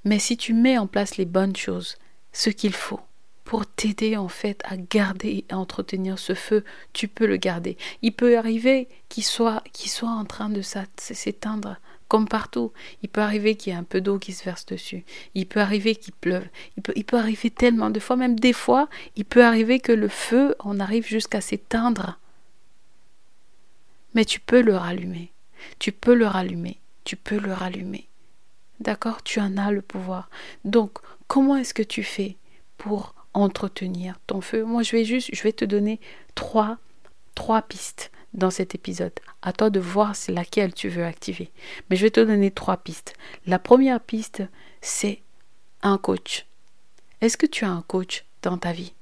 Mais 0.05 0.19
si 0.19 0.38
tu 0.38 0.53
mets 0.53 0.77
en 0.77 0.88
place 0.88 1.17
les 1.17 1.25
bonnes 1.25 1.55
choses, 1.55 1.97
ce 2.31 2.50
qu'il 2.50 2.74
faut 2.74 3.01
pour 3.43 3.67
t'aider 3.67 4.17
en 4.17 4.27
fait 4.27 4.62
à 4.65 4.75
garder 4.75 5.29
et 5.29 5.45
à 5.50 5.57
entretenir 5.57 6.17
ce 6.17 6.33
feu, 6.33 6.63
tu 6.93 7.07
peux 7.07 7.27
le 7.27 7.38
garder. 7.38 7.77
Il 8.01 8.13
peut 8.13 8.38
arriver 8.38 8.88
qu'il 9.09 9.24
soit, 9.24 9.63
soit 9.74 10.09
en 10.09 10.25
train 10.25 10.50
de 10.50 10.62
s'éteindre 10.62 11.77
comme 12.07 12.27
partout. 12.27 12.71
Il 13.03 13.09
peut 13.09 13.21
arriver 13.21 13.55
qu'il 13.55 13.71
y 13.74 13.75
ait 13.75 13.79
un 13.79 13.83
peu 13.83 14.01
d'eau 14.01 14.19
qui 14.19 14.33
se 14.33 14.43
verse 14.43 14.65
dessus. 14.65 15.05
Il 15.33 15.47
peut 15.47 15.59
arriver 15.59 15.95
qu'il 15.95 16.13
pleuve. 16.13 16.47
Il 16.77 16.83
peut, 16.83 16.93
il 16.95 17.05
peut 17.05 17.17
arriver 17.17 17.50
tellement 17.50 17.89
de 17.89 18.00
fois, 18.00 18.15
même 18.15 18.39
des 18.39 18.53
fois, 18.53 18.89
il 19.15 19.25
peut 19.25 19.43
arriver 19.43 19.79
que 19.79 19.91
le 19.91 20.07
feu 20.07 20.55
en 20.59 20.79
arrive 20.79 21.07
jusqu'à 21.07 21.41
s'éteindre. 21.41 22.19
Mais 24.13 24.25
tu 24.25 24.39
peux 24.39 24.62
le 24.62 24.75
rallumer. 24.75 25.31
Tu 25.79 25.91
peux 25.91 26.13
le 26.13 26.27
rallumer. 26.27 26.79
Tu 27.03 27.15
peux 27.15 27.38
le 27.38 27.53
rallumer. 27.53 28.07
D'accord 28.79 29.24
Tu 29.24 29.39
en 29.39 29.58
as 29.58 29.72
le 29.72 29.82
pouvoir. 29.82 30.29
Donc, 30.63 31.00
comment 31.27 31.55
est-ce 31.55 31.74
que 31.74 31.84
tu 31.84 32.03
fais 32.03 32.38
pour 32.77 33.15
entretenir 33.34 34.20
ton 34.27 34.41
feu? 34.41 34.63
Moi, 34.63 34.84
je 34.84 34.91
vais 34.91 35.05
juste, 35.05 35.29
je 35.34 35.44
vais 35.44 35.53
te 35.53 35.65
donner 35.65 36.00
trois, 36.36 36.77
trois 37.36 37.62
pistes 37.62 38.12
dans 38.34 38.51
cet 38.51 38.75
épisode. 38.75 39.13
À 39.41 39.53
toi 39.53 39.70
de 39.70 39.79
voir 39.79 40.13
laquelle 40.27 40.74
tu 40.74 40.89
veux 40.89 41.05
activer. 41.05 41.51
Mais 41.89 41.96
je 41.96 42.03
vais 42.03 42.12
te 42.12 42.20
donner 42.20 42.51
trois 42.51 42.77
pistes. 42.77 43.13
La 43.46 43.60
première 43.60 44.01
piste, 44.01 44.44
c'est 44.82 45.22
un 45.82 45.98
coach. 45.98 46.46
Est-ce 47.22 47.38
que 47.38 47.46
tu 47.46 47.63
as 47.63 47.70
un 47.70 47.82
coach 47.82 48.25
dans 48.41 48.58
ta 48.58 48.72
vie? 48.74 48.94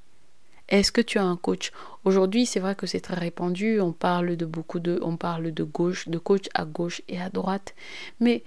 Est-ce 0.68 0.92
que 0.92 1.00
tu 1.00 1.18
as 1.18 1.24
un 1.24 1.36
coach? 1.36 1.72
Aujourd'hui, 2.04 2.46
c'est 2.46 2.60
vrai 2.60 2.74
que 2.74 2.86
c'est 2.86 3.00
très 3.00 3.16
répandu. 3.16 3.80
On 3.80 3.92
parle 3.92 4.36
de 4.36 4.46
beaucoup 4.46 4.78
de, 4.78 4.98
on 5.02 5.16
parle 5.16 5.52
de 5.52 5.64
gauche, 5.64 6.08
de 6.08 6.18
coach 6.18 6.46
à 6.54 6.64
gauche 6.64 7.02
et 7.08 7.20
à 7.20 7.28
droite. 7.28 7.74
Mais 8.20 8.44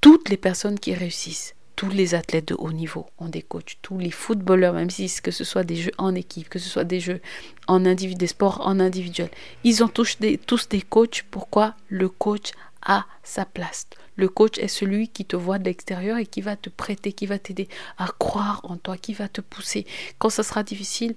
toutes 0.00 0.28
les 0.28 0.36
personnes 0.36 0.78
qui 0.78 0.94
réussissent, 0.94 1.54
tous 1.78 1.90
les 1.90 2.16
athlètes 2.16 2.48
de 2.48 2.56
haut 2.58 2.72
niveau 2.72 3.06
ont 3.18 3.28
des 3.28 3.42
coachs, 3.42 3.78
tous 3.82 3.98
les 3.98 4.10
footballeurs, 4.10 4.74
même 4.74 4.90
si 4.90 5.08
que 5.22 5.30
ce 5.30 5.44
soit 5.44 5.62
des 5.62 5.76
jeux 5.76 5.92
en 5.96 6.14
équipe, 6.14 6.48
que 6.48 6.58
ce 6.58 6.68
soit 6.68 6.82
des 6.82 6.98
jeux 6.98 7.20
en 7.68 7.86
individu, 7.86 8.18
des 8.18 8.26
sports 8.26 8.66
en 8.66 8.80
individuel, 8.80 9.30
ils 9.62 9.84
ont 9.84 9.88
tous 9.88 10.18
des, 10.18 10.38
tous 10.38 10.68
des 10.68 10.82
coachs. 10.82 11.24
Pourquoi 11.30 11.76
Le 11.88 12.08
coach 12.08 12.50
a 12.82 13.06
sa 13.22 13.44
place? 13.44 13.86
Le 14.16 14.28
coach 14.28 14.58
est 14.58 14.66
celui 14.66 15.08
qui 15.08 15.24
te 15.24 15.36
voit 15.36 15.60
de 15.60 15.64
l'extérieur 15.66 16.18
et 16.18 16.26
qui 16.26 16.40
va 16.40 16.56
te 16.56 16.68
prêter, 16.68 17.12
qui 17.12 17.26
va 17.26 17.38
t'aider 17.38 17.68
à 17.96 18.08
croire 18.18 18.60
en 18.64 18.76
toi, 18.76 18.96
qui 18.96 19.14
va 19.14 19.28
te 19.28 19.40
pousser. 19.40 19.86
Quand 20.18 20.30
ça 20.30 20.42
sera 20.42 20.64
difficile, 20.64 21.14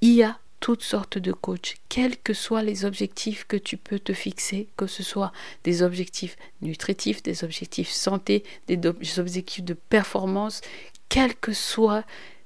il 0.00 0.14
y 0.14 0.22
a 0.22 0.38
toutes 0.62 0.84
sortes 0.84 1.18
de 1.18 1.32
coachs, 1.32 1.74
quels 1.88 2.16
que 2.16 2.32
soient 2.32 2.62
les 2.62 2.84
objectifs 2.84 3.44
que 3.48 3.56
tu 3.56 3.76
peux 3.76 3.98
te 3.98 4.12
fixer, 4.12 4.68
que 4.76 4.86
ce 4.86 5.02
soit 5.02 5.32
des 5.64 5.82
objectifs 5.82 6.36
nutritifs, 6.60 7.20
des 7.20 7.42
objectifs 7.42 7.90
santé, 7.90 8.44
des, 8.68 8.78
objectifs 9.18 9.64
de 9.64 9.74
performance, 9.74 10.60
quels 11.08 11.34
que 11.34 11.52
soient 11.52 12.04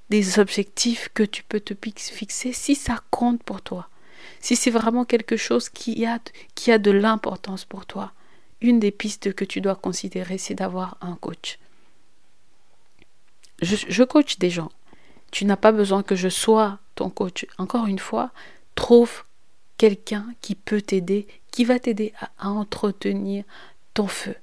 des 0.08 0.38
objectifs 0.38 1.10
que 1.12 1.24
tu 1.24 1.42
peux 1.42 1.60
te 1.60 1.74
fixer, 1.84 2.54
si 2.54 2.74
ça 2.74 3.02
compte 3.10 3.42
pour 3.42 3.60
toi, 3.60 3.90
si 4.40 4.56
c'est 4.56 4.70
vraiment 4.70 5.04
quelque 5.04 5.36
chose 5.36 5.68
qui 5.68 6.06
a, 6.06 6.18
a 6.68 6.78
de 6.78 6.90
l'importance 6.90 7.66
pour 7.66 7.84
toi, 7.84 8.12
une 8.62 8.80
des 8.80 8.92
pistes 8.92 9.34
que 9.34 9.44
tu 9.44 9.60
dois 9.60 9.76
considérer, 9.76 10.38
c'est 10.38 10.54
d'avoir 10.54 10.96
un 11.02 11.16
coach. 11.16 11.58
Je, 13.60 13.76
je 13.76 14.04
coach 14.04 14.38
des 14.38 14.48
gens. 14.48 14.72
Tu 15.32 15.44
n'as 15.44 15.56
pas 15.56 15.72
besoin 15.72 16.02
que 16.02 16.16
je 16.16 16.30
sois 16.30 16.78
ton 16.96 17.10
coach. 17.10 17.46
Encore 17.58 17.86
une 17.86 18.00
fois, 18.00 18.32
trouve 18.74 19.22
quelqu'un 19.78 20.26
qui 20.40 20.56
peut 20.56 20.82
t'aider, 20.82 21.28
qui 21.52 21.64
va 21.64 21.78
t'aider 21.78 22.12
à, 22.38 22.48
entretenir 22.48 23.44
ton 23.94 24.08
feu. 24.08 24.34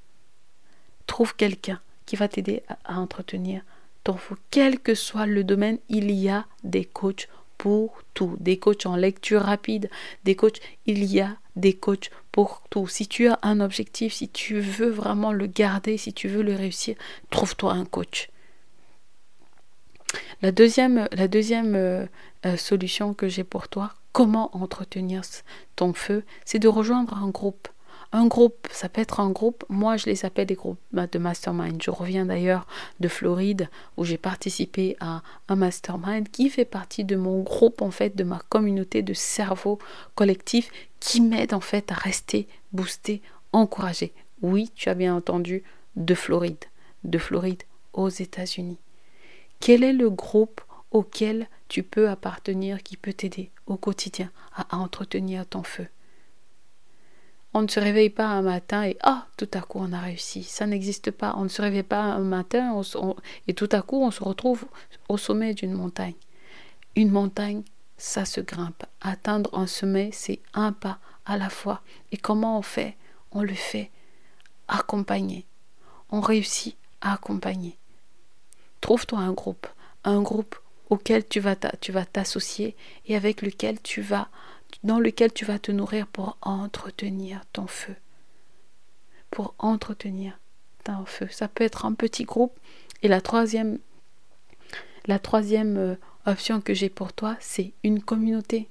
Trouve 1.06 1.36
quelqu'un 1.36 1.82
qui 2.06 2.16
va 2.16 2.30
t'aider 2.30 2.64
à, 2.86 3.00
entretenir 3.00 3.62
ton 4.06 4.16
feu. 4.16 4.38
Quel 4.52 4.80
que 4.80 4.96
soit 4.96 5.26
le 5.26 5.44
domaine, 5.44 5.80
il 5.90 6.12
y 6.12 6.30
a 6.30 6.46
des 6.64 6.86
coachs 6.86 7.28
pour 7.58 8.02
tout. 8.14 8.36
Des 8.40 8.58
coachs 8.58 8.86
en 8.86 8.96
lecture 8.96 9.42
rapide, 9.42 9.90
des 10.24 10.36
coachs, 10.36 10.62
il 10.86 11.04
y 11.04 11.20
a 11.20 11.36
des 11.56 11.74
coachs 11.74 12.10
pour 12.32 12.64
tout. 12.70 12.88
Si 12.88 13.08
tu 13.08 13.28
as 13.28 13.40
un 13.42 13.60
objectif, 13.60 14.14
si 14.14 14.30
tu 14.30 14.60
veux 14.60 14.90
vraiment 14.90 15.32
le 15.32 15.48
garder, 15.48 15.98
si 15.98 16.14
tu 16.14 16.28
veux 16.28 16.44
le 16.44 16.56
réussir, 16.56 16.96
trouve-toi 17.30 17.74
un 17.74 17.86
coach. 17.86 18.30
La 20.42 20.52
deuxième, 20.52 21.08
la 21.12 21.28
deuxième 21.28 22.08
euh, 22.46 22.58
solution 22.58 23.14
que 23.14 23.28
j'ai 23.28 23.44
pour 23.44 23.68
toi, 23.68 23.94
comment 24.12 24.56
entretenir 24.56 25.22
ton 25.76 25.94
feu, 25.94 26.24
c'est 26.46 26.60
de 26.60 26.68
rejoindre 26.68 27.18
un 27.18 27.30
groupe. 27.30 27.68
Un 28.16 28.28
groupe, 28.28 28.68
ça 28.72 28.90
peut 28.90 29.02
être 29.02 29.20
un 29.20 29.32
groupe, 29.32 29.66
moi 29.70 29.98
je 29.98 30.06
les 30.06 30.24
appelle 30.24 30.46
des 30.46 30.54
groupes 30.54 30.80
de 30.92 31.18
mastermind. 31.18 31.82
Je 31.82 31.90
reviens 31.90 32.28
d'ailleurs 32.28 32.68
de 33.00 33.08
Floride 33.08 33.70
où 33.98 34.04
j'ai 34.04 34.20
participé 34.20 34.96
à 35.00 35.24
un 35.48 35.56
mastermind 35.56 36.30
qui 36.30 36.52
fait 36.52 36.64
partie 36.64 37.06
de 37.06 37.16
mon 37.16 37.42
groupe 37.42 37.82
en 37.82 37.90
fait, 37.90 38.16
de 38.16 38.24
ma 38.24 38.40
communauté 38.50 39.02
de 39.02 39.14
cerveau 39.14 39.80
collectif 40.14 40.70
qui 41.00 41.22
m'aide 41.22 41.56
en 41.56 41.60
fait 41.60 41.92
à 41.92 41.96
rester 41.96 42.48
boosté, 42.72 43.24
encouragé. 43.52 44.14
Oui, 44.44 44.70
tu 44.76 44.90
as 44.90 44.96
bien 44.96 45.16
entendu, 45.16 45.64
de 45.96 46.14
Floride, 46.14 46.66
de 47.04 47.18
Floride 47.18 47.64
aux 47.94 48.10
États-Unis. 48.10 48.78
Quel 49.60 49.84
est 49.84 49.94
le 49.94 50.12
groupe 50.12 50.62
auquel 50.94 51.50
tu 51.68 51.84
peux 51.84 52.10
appartenir 52.10 52.82
qui 52.82 52.96
peut 52.96 53.14
t'aider 53.14 53.52
au 53.68 53.76
quotidien 53.76 54.32
à 54.56 54.78
entretenir 54.78 55.46
ton 55.46 55.64
feu 55.64 55.88
on 57.56 57.62
ne 57.62 57.68
se 57.68 57.80
réveille 57.80 58.10
pas 58.10 58.26
un 58.26 58.42
matin 58.42 58.84
et 58.84 58.98
ah, 59.02 59.28
tout 59.38 59.50
à 59.54 59.62
coup 59.62 59.78
on 59.80 59.94
a 59.94 60.00
réussi. 60.00 60.44
Ça 60.44 60.66
n'existe 60.66 61.12
pas. 61.12 61.36
On 61.38 61.44
ne 61.44 61.50
se 61.50 61.62
réveille 61.62 61.84
pas 61.84 62.02
un 62.02 62.20
matin 62.20 62.82
et 63.48 63.54
tout 63.54 63.70
à 63.72 63.82
coup 63.82 64.02
on 64.02 64.12
se 64.12 64.24
retrouve 64.24 64.66
au 65.08 65.18
sommet 65.18 65.54
d'une 65.54 65.74
montagne. 65.74 66.16
Une 66.96 67.12
montagne, 67.12 67.64
ça 67.98 68.26
se 68.26 68.42
grimpe. 68.42 68.86
Atteindre 69.02 69.56
un 69.58 69.68
sommet, 69.68 70.10
c'est 70.12 70.40
un 70.54 70.74
pas 70.74 70.98
à 71.26 71.38
la 71.38 71.50
fois. 71.50 71.82
Et 72.12 72.18
comment 72.18 72.58
on 72.58 72.64
fait? 72.64 72.98
On 73.32 73.44
le 73.44 73.54
fait 73.54 73.92
accompagner. 74.68 75.46
On 76.10 76.22
réussit 76.22 76.76
à 77.02 77.14
accompagner. 77.14 77.78
Trouve-toi 78.82 79.20
un 79.20 79.32
groupe, 79.32 79.68
un 80.04 80.22
groupe 80.22 80.56
auquel 80.94 81.28
tu 81.28 81.40
vas 81.40 81.56
t'associer 82.06 82.76
et 83.08 83.16
avec 83.16 83.42
lequel 83.42 83.82
tu 83.82 84.02
vas 84.02 84.30
dans 84.84 85.00
lequel 85.00 85.34
tu 85.34 85.46
vas 85.46 85.60
te 85.60 85.72
nourrir 85.72 86.08
pour 86.08 86.38
entretenir 86.42 87.42
ton 87.52 87.68
feu. 87.68 87.96
Pour 89.32 89.56
entretenir 89.58 90.40
ton 90.84 91.06
feu. 91.06 91.28
Ça 91.32 91.48
peut 91.48 91.64
être 91.64 91.86
un 91.86 91.94
petit 91.94 92.26
groupe. 92.26 92.60
Et 93.02 93.08
la 93.08 93.22
troisième, 93.22 93.80
la 95.06 95.20
troisième 95.20 95.78
euh, 95.78 95.96
option 96.26 96.62
que 96.62 96.74
j'ai 96.74 96.90
pour 96.90 97.14
toi, 97.14 97.36
c'est 97.40 97.74
une 97.84 98.02
communauté. 98.02 98.70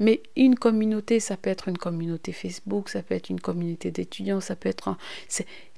Mais 0.00 0.22
une 0.34 0.56
communauté, 0.56 1.20
ça 1.20 1.36
peut 1.36 1.50
être 1.50 1.68
une 1.68 1.78
communauté 1.78 2.32
Facebook, 2.32 2.88
ça 2.88 3.02
peut 3.02 3.14
être 3.14 3.30
une 3.30 3.40
communauté 3.40 3.92
d'étudiants, 3.92 4.40
ça 4.40 4.56
peut 4.56 4.68
être 4.68 4.88
un... 4.88 4.98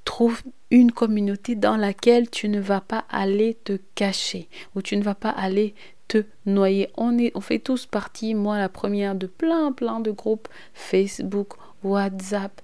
Trouve 0.07 0.41
une 0.71 0.93
communauté 0.93 1.55
dans 1.55 1.75
laquelle 1.75 2.29
tu 2.29 2.47
ne 2.47 2.61
vas 2.61 2.79
pas 2.79 3.03
aller 3.09 3.55
te 3.65 3.77
cacher, 3.93 4.47
ou 4.73 4.81
tu 4.81 4.95
ne 4.95 5.03
vas 5.03 5.15
pas 5.15 5.31
aller 5.31 5.75
te 6.07 6.23
noyer. 6.45 6.89
On, 6.95 7.17
est, 7.17 7.33
on 7.35 7.41
fait 7.41 7.59
tous 7.59 7.85
partie, 7.85 8.33
moi 8.33 8.57
la 8.57 8.69
première, 8.69 9.15
de 9.15 9.27
plein 9.27 9.73
plein 9.73 9.99
de 9.99 10.11
groupes 10.11 10.47
Facebook, 10.73 11.55
WhatsApp. 11.83 12.61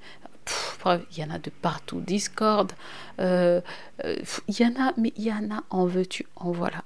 Il 0.85 1.17
y 1.17 1.23
en 1.25 1.31
a 1.31 1.37
de 1.37 1.49
partout, 1.49 1.99
Discord. 1.99 2.71
Euh, 3.19 3.59
euh, 4.05 4.15
il 4.47 4.61
y 4.61 4.65
en 4.65 4.81
a, 4.81 4.93
mais 4.95 5.11
il 5.17 5.25
y 5.25 5.33
en 5.33 5.51
a, 5.51 5.65
en 5.69 5.85
veux-tu, 5.85 6.25
en 6.37 6.53
voilà. 6.53 6.85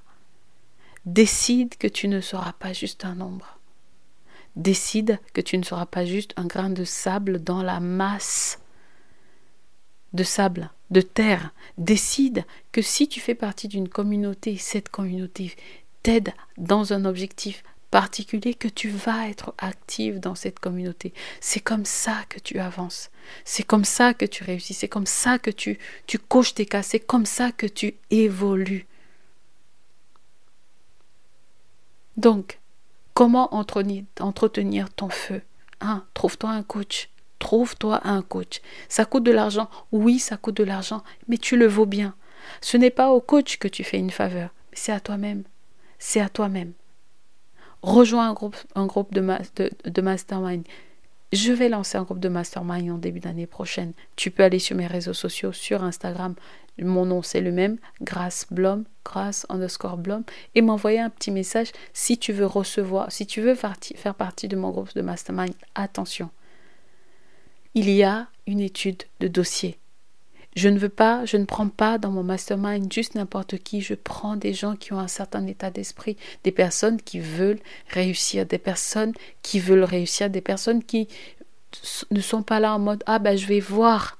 Décide 1.05 1.77
que 1.77 1.87
tu 1.87 2.07
ne 2.07 2.19
seras 2.19 2.53
pas 2.53 2.73
juste 2.73 3.05
un 3.05 3.13
nombre. 3.13 3.59
Décide 4.55 5.19
que 5.35 5.41
tu 5.41 5.55
ne 5.59 5.63
seras 5.63 5.85
pas 5.85 6.03
juste 6.03 6.33
un 6.35 6.47
grain 6.47 6.71
de 6.71 6.83
sable 6.83 7.43
dans 7.43 7.61
la 7.61 7.79
masse 7.79 8.59
de 10.13 10.23
sable, 10.23 10.69
de 10.89 11.01
terre. 11.01 11.51
Décide 11.77 12.45
que 12.71 12.81
si 12.81 13.07
tu 13.07 13.19
fais 13.19 13.35
partie 13.35 13.67
d'une 13.67 13.89
communauté, 13.89 14.57
cette 14.57 14.89
communauté 14.89 15.55
t'aide 16.03 16.33
dans 16.57 16.93
un 16.93 17.05
objectif 17.05 17.63
particulier 17.91 18.53
que 18.53 18.67
tu 18.67 18.89
vas 18.89 19.29
être 19.29 19.53
active 19.57 20.19
dans 20.19 20.35
cette 20.35 20.59
communauté. 20.59 21.13
C'est 21.39 21.59
comme 21.59 21.85
ça 21.85 22.25
que 22.29 22.39
tu 22.39 22.59
avances. 22.59 23.09
C'est 23.45 23.63
comme 23.63 23.85
ça 23.85 24.13
que 24.13 24.25
tu 24.25 24.43
réussis. 24.43 24.73
C'est 24.73 24.87
comme 24.87 25.05
ça 25.05 25.39
que 25.39 25.51
tu, 25.51 25.79
tu 26.05 26.19
couches 26.19 26.53
tes 26.53 26.65
cas. 26.65 26.83
C'est 26.83 26.99
comme 26.99 27.25
ça 27.25 27.51
que 27.51 27.67
tu 27.67 27.95
évolues. 28.09 28.87
Donc, 32.17 32.59
comment 33.13 33.53
entretenir 33.55 34.93
ton 34.93 35.09
feu? 35.09 35.41
Hein, 35.79 36.05
Trouve-toi 36.13 36.49
un 36.49 36.63
coach. 36.63 37.09
Trouve-toi 37.39 38.01
un 38.03 38.21
coach. 38.21 38.61
Ça 38.89 39.05
coûte 39.05 39.23
de 39.23 39.31
l'argent. 39.31 39.69
Oui, 39.91 40.19
ça 40.19 40.37
coûte 40.37 40.57
de 40.57 40.63
l'argent, 40.63 41.03
mais 41.27 41.37
tu 41.37 41.57
le 41.57 41.67
vaux 41.67 41.85
bien. 41.85 42.15
Ce 42.61 42.77
n'est 42.77 42.89
pas 42.91 43.11
au 43.11 43.21
coach 43.21 43.57
que 43.57 43.67
tu 43.67 43.83
fais 43.83 43.97
une 43.97 44.11
faveur, 44.11 44.49
c'est 44.73 44.91
à 44.91 44.99
toi-même. 44.99 45.43
C'est 45.99 46.21
à 46.21 46.29
toi-même. 46.29 46.73
Rejoins 47.81 48.29
un 48.29 48.33
groupe, 48.33 48.57
un 48.75 48.85
groupe 48.85 49.13
de, 49.13 49.21
de, 49.85 50.01
mastermind. 50.01 50.63
Je 51.33 51.51
vais 51.51 51.69
lancer 51.69 51.97
un 51.97 52.03
groupe 52.03 52.19
de 52.19 52.29
mastermind 52.29 52.91
en 52.91 52.97
début 52.97 53.19
d'année 53.19 53.47
prochaine. 53.47 53.93
Tu 54.15 54.31
peux 54.31 54.43
aller 54.43 54.59
sur 54.59 54.75
mes 54.75 54.87
réseaux 54.87 55.13
sociaux, 55.13 55.51
sur 55.51 55.83
Instagram. 55.83 56.35
Mon 56.79 57.05
nom, 57.05 57.21
c'est 57.21 57.41
le 57.41 57.51
même, 57.51 57.77
Grâce 58.01 58.45
Blom, 58.51 58.85
Grâce 59.03 59.45
underscore 59.49 59.97
Blom, 59.97 60.23
et 60.53 60.61
m'envoyer 60.61 60.99
un 60.99 61.09
petit 61.09 61.31
message 61.31 61.71
si 61.93 62.17
tu 62.17 62.33
veux 62.33 62.45
recevoir, 62.45 63.11
si 63.11 63.25
tu 63.25 63.41
veux 63.41 63.55
faire 63.55 64.15
partie 64.15 64.47
de 64.47 64.55
mon 64.55 64.69
groupe 64.69 64.93
de 64.93 65.01
mastermind. 65.01 65.53
Attention, 65.73 66.29
il 67.73 67.89
y 67.89 68.03
a 68.03 68.27
une 68.45 68.59
étude 68.59 69.03
de 69.19 69.27
dossier. 69.27 69.77
Je 70.55 70.69
ne 70.69 70.79
veux 70.79 70.89
pas, 70.89 71.23
je 71.25 71.37
ne 71.37 71.45
prends 71.45 71.69
pas 71.69 71.99
dans 71.99 72.09
mon 72.09 72.23
mastermind 72.23 72.91
juste 72.91 73.13
n'importe 73.13 73.59
qui, 73.59 73.81
je 73.81 73.93
prends 73.93 74.35
des 74.35 74.55
gens 74.55 74.75
qui 74.75 74.91
ont 74.91 74.97
un 74.99 75.07
certain 75.07 75.45
état 75.45 75.69
d'esprit, 75.69 76.17
des 76.43 76.51
personnes 76.51 76.99
qui 76.99 77.19
veulent 77.19 77.59
réussir, 77.89 78.45
des 78.47 78.57
personnes 78.57 79.13
qui 79.43 79.59
veulent 79.59 79.83
réussir, 79.83 80.31
des 80.31 80.41
personnes 80.41 80.83
qui 80.83 81.09
ne 82.09 82.21
sont 82.21 82.41
pas 82.41 82.59
là 82.59 82.73
en 82.73 82.79
mode 82.79 83.03
ah 83.05 83.19
ben 83.19 83.37
je 83.37 83.45
vais 83.45 83.59
voir. 83.59 84.17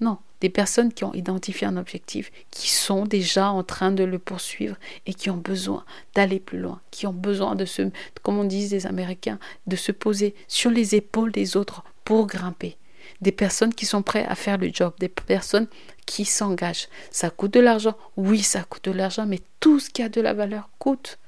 Non, 0.00 0.18
des 0.40 0.48
personnes 0.48 0.92
qui 0.92 1.02
ont 1.02 1.14
identifié 1.14 1.66
un 1.66 1.76
objectif, 1.76 2.30
qui 2.52 2.68
sont 2.68 3.04
déjà 3.04 3.50
en 3.50 3.64
train 3.64 3.90
de 3.90 4.04
le 4.04 4.20
poursuivre 4.20 4.76
et 5.06 5.14
qui 5.14 5.30
ont 5.30 5.36
besoin 5.36 5.84
d'aller 6.14 6.38
plus 6.38 6.58
loin, 6.58 6.80
qui 6.92 7.08
ont 7.08 7.12
besoin 7.12 7.56
de 7.56 7.64
se, 7.64 7.82
comme 8.22 8.38
on 8.38 8.44
dit 8.44 8.68
les 8.68 8.86
Américains, 8.86 9.40
de 9.66 9.74
se 9.74 9.90
poser 9.90 10.36
sur 10.46 10.70
les 10.70 10.94
épaules 10.94 11.32
des 11.32 11.56
autres 11.56 11.82
pour 12.06 12.26
grimper 12.26 12.78
des 13.20 13.32
personnes 13.32 13.74
qui 13.74 13.84
sont 13.84 14.02
prêtes 14.02 14.26
à 14.28 14.34
faire 14.34 14.58
le 14.58 14.70
job, 14.72 14.94
des 14.98 15.08
personnes 15.08 15.66
qui 16.06 16.24
s'engagent. 16.24 16.88
Ça 17.10 17.30
coûte 17.30 17.52
de 17.52 17.60
l'argent, 17.60 17.96
oui, 18.16 18.42
ça 18.42 18.62
coûte 18.62 18.84
de 18.84 18.92
l'argent, 18.92 19.26
mais 19.26 19.40
tout 19.60 19.80
ce 19.80 19.90
qui 19.90 20.02
a 20.02 20.08
de 20.08 20.20
la 20.20 20.32
valeur 20.32 20.70
coûte. 20.78 21.18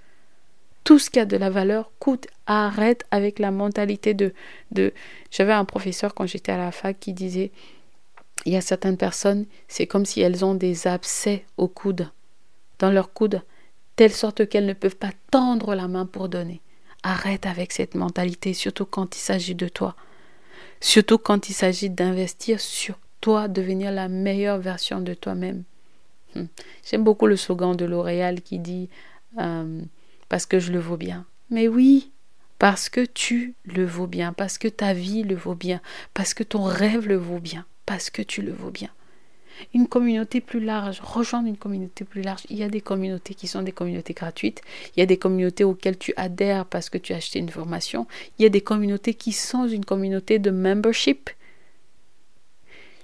Tout 0.85 0.99
ce 0.99 1.11
qui 1.11 1.19
a 1.19 1.27
de 1.27 1.37
la 1.37 1.51
valeur 1.51 1.91
coûte. 1.99 2.27
Arrête 2.47 3.05
avec 3.11 3.39
la 3.39 3.51
mentalité 3.51 4.15
de... 4.15 4.33
de... 4.71 4.93
J'avais 5.31 5.53
un 5.53 5.65
professeur 5.65 6.15
quand 6.15 6.27
j'étais 6.27 6.53
à 6.53 6.57
la 6.57 6.73
fac 6.73 6.99
qui 6.99 7.13
disait, 7.13 7.51
il 8.47 8.53
y 8.53 8.57
a 8.57 8.61
certaines 8.61 8.97
personnes, 8.97 9.47
c'est 9.67 9.87
comme 9.87 10.07
si 10.07 10.21
elles 10.21 10.45
ont 10.45 10.55
des 10.55 10.87
abcès 10.87 11.45
au 11.57 11.69
coude, 11.69 12.11
dans 12.79 12.91
leur 12.91 13.13
coude, 13.13 13.43
telle 13.97 14.13
sorte 14.13 14.49
qu'elles 14.49 14.67
ne 14.67 14.75
peuvent 14.75 14.97
pas 14.97 15.11
tendre 15.31 15.75
la 15.75 15.89
main 15.89 16.07
pour 16.07 16.29
donner. 16.29 16.61
Arrête 17.03 17.47
avec 17.47 17.73
cette 17.73 17.95
mentalité, 17.95 18.55
surtout 18.55 18.87
quand 18.87 19.17
il 19.17 19.21
s'agit 19.21 19.55
de 19.55 19.69
toi. 19.69 19.97
Surtout 20.81 21.19
quand 21.19 21.49
il 21.49 21.55
s'agit 21.55 21.91
d'investir 21.91 22.61
sur 22.61 22.99
toi, 23.21 23.49
devenir 23.49 23.91
la 23.91 24.09
meilleure 24.09 24.59
version 24.59 25.01
de 25.01 25.15
toi-même. 25.15 25.65
Hmm. 26.35 26.45
J'aime 26.89 27.05
beaucoup 27.05 27.27
le 27.27 27.37
slogan 27.37 27.77
de 27.77 27.85
L'Oréal 27.85 28.43
qui 28.43 28.59
dit 28.59 28.89
euh, 29.39 29.81
Parce 30.29 30.47
que 30.47 30.59
je 30.59 30.73
le 30.73 30.79
vaux 30.79 30.97
bien. 30.97 31.25
Mais 31.51 31.67
oui, 31.69 32.11
parce 32.59 32.89
que 32.89 33.05
tu 33.05 33.55
le 33.65 33.85
vaux 33.85 34.07
bien, 34.07 34.33
parce 34.33 34.59
que 34.59 34.69
ta 34.69 34.93
vie 34.93 35.23
le 35.23 35.35
vaut 35.35 35.55
bien, 35.55 35.81
parce 36.15 36.35
que 36.35 36.43
ton 36.43 36.65
rêve 36.65 37.09
le 37.09 37.17
vaut 37.17 37.41
bien, 37.41 37.65
parce 37.87 38.11
que 38.11 38.23
tu 38.23 38.43
le 38.43 38.53
vaux 38.53 38.71
bien 38.71 38.91
une 39.75 39.89
communauté 39.89 40.41
plus 40.41 40.61
large, 40.61 41.01
rejoindre 41.01 41.49
une 41.49 41.57
communauté 41.57 42.05
plus 42.05 42.23
large. 42.23 42.43
Il 42.51 42.57
y 42.57 42.63
a 42.63 42.69
des 42.69 42.81
communautés 42.81 43.35
qui 43.35 43.47
sont 43.47 43.63
des 43.63 43.73
communautés 43.73 44.15
gratuites, 44.15 44.63
il 44.97 45.01
y 45.01 45.03
a 45.03 45.07
des 45.07 45.17
communautés 45.17 45.65
auxquelles 45.65 45.99
tu 45.99 46.13
adhères 46.17 46.65
parce 46.65 46.91
que 46.91 46.99
tu 46.99 47.13
as 47.13 47.17
acheté 47.17 47.39
une 47.39 47.49
formation, 47.49 48.07
il 48.39 48.43
y 48.43 48.47
a 48.47 48.51
des 48.51 48.61
communautés 48.61 49.15
qui 49.15 49.33
sont 49.33 49.67
une 49.67 49.85
communauté 49.85 50.39
de 50.39 50.51
membership. 50.51 51.31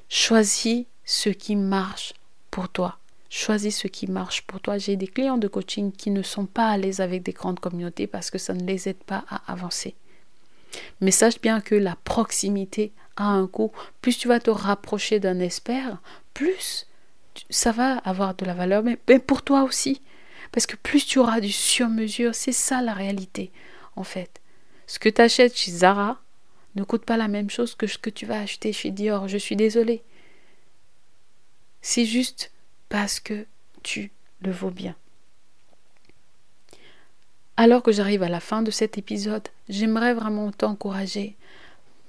Choisis 0.09 0.85
ce 1.05 1.29
qui 1.31 1.57
marche 1.57 2.14
pour 2.50 2.68
toi. 2.68 2.98
Choisis 3.31 3.79
ce 3.79 3.88
qui 3.88 4.07
marche 4.07 4.42
pour 4.42 4.61
toi. 4.61 4.79
J'ai 4.79 4.96
des 4.96 5.09
clients 5.09 5.38
de 5.38 5.48
coaching 5.48 5.90
qui 5.90 6.11
ne 6.11 6.22
sont 6.22 6.46
pas 6.46 6.68
à 6.68 6.79
l'aise 6.79 7.00
avec 7.00 7.24
des 7.24 7.33
grandes 7.33 7.59
communautés 7.59 8.07
parce 8.07 8.31
que 8.31 8.38
ça 8.38 8.55
ne 8.55 8.64
les 8.64 8.88
aide 8.88 9.02
pas 9.02 9.24
à 9.29 9.52
avancer. 9.52 9.96
Mais 11.00 11.11
sache 11.11 11.40
bien 11.40 11.61
que 11.61 11.74
la 11.74 11.96
proximité 12.05 12.92
a 13.16 13.24
un 13.24 13.46
coût. 13.46 13.72
Plus 14.00 14.18
tu 14.18 14.29
vas 14.29 14.40
te 14.40 14.50
rapprocher 14.50 15.20
d'un 15.20 15.40
expert, 15.40 15.98
plus 16.35 16.87
ça 17.51 17.73
va 17.73 17.99
avoir 17.99 18.35
de 18.35 18.44
la 18.44 18.55
valeur, 18.55 18.83
mais, 18.83 18.97
pour 19.18 19.42
toi 19.42 19.62
aussi. 19.62 20.01
Parce 20.53 20.66
que 20.66 20.77
plus 20.77 21.07
tu 21.07 21.18
auras 21.18 21.40
du 21.40 21.51
sur-mesure, 21.51 22.35
c'est 22.35 22.53
ça 22.53 22.81
la 22.81 22.92
réalité, 22.92 23.51
en 23.97 24.05
fait. 24.05 24.40
Ce 24.87 24.99
que 24.99 25.09
tu 25.09 25.20
achètes 25.20 25.57
chez 25.57 25.73
Zara 25.73 26.20
ne 26.77 26.85
coûte 26.85 27.05
pas 27.05 27.16
la 27.16 27.29
même 27.29 27.51
chose 27.51 27.75
que 27.75 27.87
ce 27.87 27.99
que 27.99 28.11
tu 28.11 28.27
vas 28.27 28.40
acheter 28.40 28.73
chez 28.73 28.90
Dior. 28.90 29.29
Je 29.29 29.38
suis 29.38 29.57
désolée. 29.57 30.03
C'est 31.83 32.05
juste 32.05 32.53
parce 32.88 33.20
que 33.20 33.47
tu 33.83 34.12
le 34.40 34.53
vaux 34.53 34.70
bien. 34.70 34.94
Alors 37.57 37.83
que 37.83 37.92
j'arrive 37.92 38.23
à 38.23 38.29
la 38.29 38.40
fin 38.40 38.62
de 38.62 38.70
cet 38.70 38.99
épisode, 38.99 39.49
j'aimerais 39.68 40.14
vraiment 40.14 40.51
t'encourager. 40.51 41.37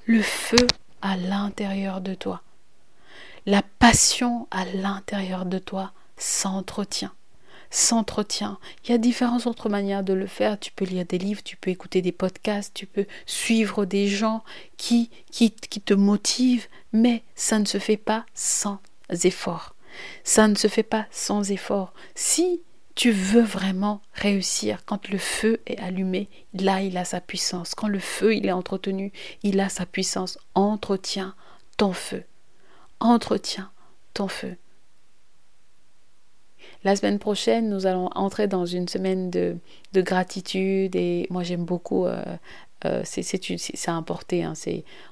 Le 0.06 0.22
feu 0.22 0.68
à 1.02 1.18
l'intérieur 1.18 2.02
de 2.02 2.14
toi. 2.14 2.42
La 3.48 3.62
passion 3.62 4.48
à 4.50 4.66
l'intérieur 4.66 5.46
de 5.46 5.60
toi 5.60 5.92
s'entretient. 6.18 7.12
S'entretient. 7.70 8.58
Il 8.84 8.92
y 8.92 8.94
a 8.96 8.98
différentes 8.98 9.46
autres 9.46 9.70
manières 9.70 10.04
de 10.04 10.14
le 10.14 10.26
faire. 10.26 10.60
Tu 10.60 10.72
peux 10.72 10.86
lire 10.86 11.06
des 11.06 11.20
livres, 11.20 11.44
tu 11.44 11.56
peux 11.56 11.70
écouter 11.70 12.02
des 12.02 12.12
podcasts, 12.12 12.74
tu 12.74 12.88
peux 12.88 13.06
suivre 13.28 13.86
des 13.86 14.08
gens 14.08 14.44
qui, 14.78 15.12
qui, 15.30 15.52
te 15.52 15.94
motivent, 15.94 16.68
mais 16.92 17.22
ça 17.36 17.60
ne 17.60 17.66
se 17.66 17.78
fait 17.78 17.98
pas 17.98 18.26
sans 18.34 18.80
effort. 19.24 19.76
Ça 20.24 20.48
ne 20.48 20.56
se 20.56 20.68
fait 20.68 20.82
pas 20.82 21.06
sans 21.12 21.52
effort. 21.52 21.94
Si 22.16 22.64
tu 22.96 23.12
veux 23.12 23.44
vraiment 23.44 24.02
réussir, 24.14 24.86
quand 24.86 25.08
le 25.10 25.20
feu 25.20 25.62
est 25.68 25.80
allumé, 25.80 26.30
là 26.56 26.82
il 26.82 26.98
a 26.98 27.06
sa 27.06 27.22
puissance. 27.22 27.76
Quand 27.76 27.90
le 27.90 28.00
feu 28.00 28.34
il 28.34 28.48
est 28.48 28.52
entretenu, 28.52 29.14
il 29.44 29.60
a 29.60 29.70
sa 29.70 29.86
puissance. 29.86 30.40
Entretiens 30.56 31.36
ton 31.78 31.94
feu 31.94 32.24
entretiens 33.06 33.72
ton 34.13 34.28
feu. 34.28 34.56
La 36.84 36.96
semaine 36.96 37.20
prochaine, 37.20 37.70
nous 37.70 37.88
allons 37.88 38.10
entrer 38.13 38.48
dans 38.48 38.65
une 38.65 38.88
semaine 38.88 39.30
de, 39.32 39.58
gratitude 39.96 40.96
et 40.96 41.26
moi 41.30 41.44
j'aime 41.44 41.65
beaucoup, 41.65 42.06
euh, 42.06 42.24
euh, 42.86 43.02
c'est 43.04 43.88
importé, 43.88 44.44
hein, 44.44 44.54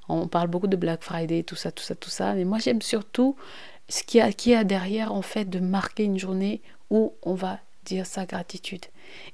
on 0.08 0.28
parle 0.28 0.50
beaucoup 0.50 0.68
de 0.68 0.76
Black 0.76 1.02
Friday, 1.04 1.44
tout 1.44 1.56
ça, 1.56 1.72
tout 1.72 1.84
ça, 1.84 1.96
tout 1.96 2.10
ça, 2.10 2.34
mais 2.34 2.44
moi 2.44 2.60
j'aime 2.60 2.82
surtout 2.82 3.36
ce 3.90 4.04
qui 4.04 4.22
a, 4.22 4.32
qui 4.32 4.54
a 4.54 4.64
derrière 4.64 5.14
en 5.14 5.22
fait 5.22 5.46
de 5.46 5.60
marquer 5.60 6.04
une 6.04 6.20
journée 6.20 6.62
où 6.90 7.14
on 7.24 7.34
va 7.34 7.60
dire 7.86 8.06
sa 8.06 8.26
gratitude. 8.26 8.86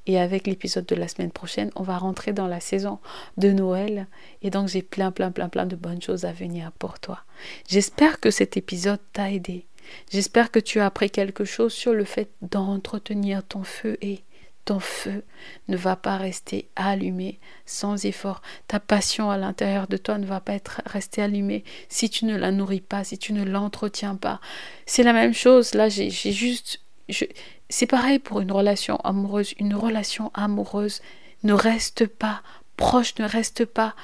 Et 0.05 0.19
avec 0.19 0.47
l'épisode 0.47 0.86
de 0.86 0.95
la 0.95 1.08
semaine 1.08 1.32
prochaine, 1.32 1.71
on 1.75 1.84
va 1.84 1.97
rentrer 1.97 2.34
dans 2.34 2.47
la 2.47 2.60
saison 2.60 2.99
de 3.38 3.51
Noël. 3.51 4.08
Et 4.41 4.49
donc 4.49 4.67
j'ai 4.67 4.82
plein, 4.82 5.12
plein, 5.12 5.32
plein, 5.32 5.49
plein 5.49 5.65
de 5.65 5.75
bonnes 5.75 6.01
choses 6.01 6.25
à 6.25 6.32
venir 6.32 6.71
pour 6.73 6.99
toi. 6.99 7.23
J'espère 7.67 8.19
que 8.19 8.32
cet 8.32 8.58
épisode 8.58 8.99
t'a 9.13 9.32
aidé. 9.32 9.65
J'espère 10.12 10.51
que 10.51 10.60
tu 10.60 10.79
as 10.79 10.86
appris 10.86 11.10
quelque 11.10 11.45
chose 11.45 11.73
sur 11.73 11.93
le 11.93 12.03
fait 12.03 12.29
d'entretenir 12.41 13.43
ton 13.43 13.63
feu 13.63 13.97
et 14.01 14.21
ton 14.65 14.79
feu 14.79 15.23
ne 15.67 15.75
va 15.75 15.95
pas 15.95 16.17
rester 16.17 16.69
allumé 16.75 17.39
sans 17.65 18.05
effort. 18.05 18.43
Ta 18.67 18.79
passion 18.79 19.32
à 19.32 19.38
l'intérieur 19.38 19.88
de 19.88 19.97
toi 19.97 20.19
ne 20.19 20.27
va 20.27 20.41
pas 20.41 20.53
être 20.53 20.82
restée 20.86 21.23
allumée 21.23 21.63
si 21.88 22.10
tu 22.10 22.25
ne 22.25 22.38
la 22.38 22.51
nourris 22.51 22.82
pas, 22.82 23.03
si 23.03 23.17
tu 23.17 23.34
ne 23.34 23.43
l'entretiens 23.43 24.15
pas. 24.15 24.39
C'est 24.86 25.01
la 25.01 25.13
même 25.13 25.34
chose. 25.34 25.73
Là, 25.73 25.89
j'ai 25.89 26.12
juste 26.12 26.82
c'est 27.69 27.88
pareil 27.88 28.19
pour 28.19 28.39
une 28.41 28.52
relation 28.52 28.98
amoureuse. 28.98 29.54
Une 29.60 29.76
relation 29.76 30.32
amoureuse 30.34 31.02
ne 31.43 31.54
reste 31.54 32.08
pas 32.08 32.41
proche, 32.78 33.15
ne 33.19 33.26
reste 33.26 33.65
pas... 33.65 33.95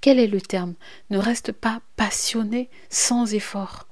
Quel 0.00 0.18
est 0.18 0.26
le 0.26 0.40
terme? 0.40 0.74
Ne 1.10 1.18
reste 1.18 1.52
pas 1.52 1.80
passionné 1.96 2.70
sans 2.88 3.34
effort. 3.34 3.86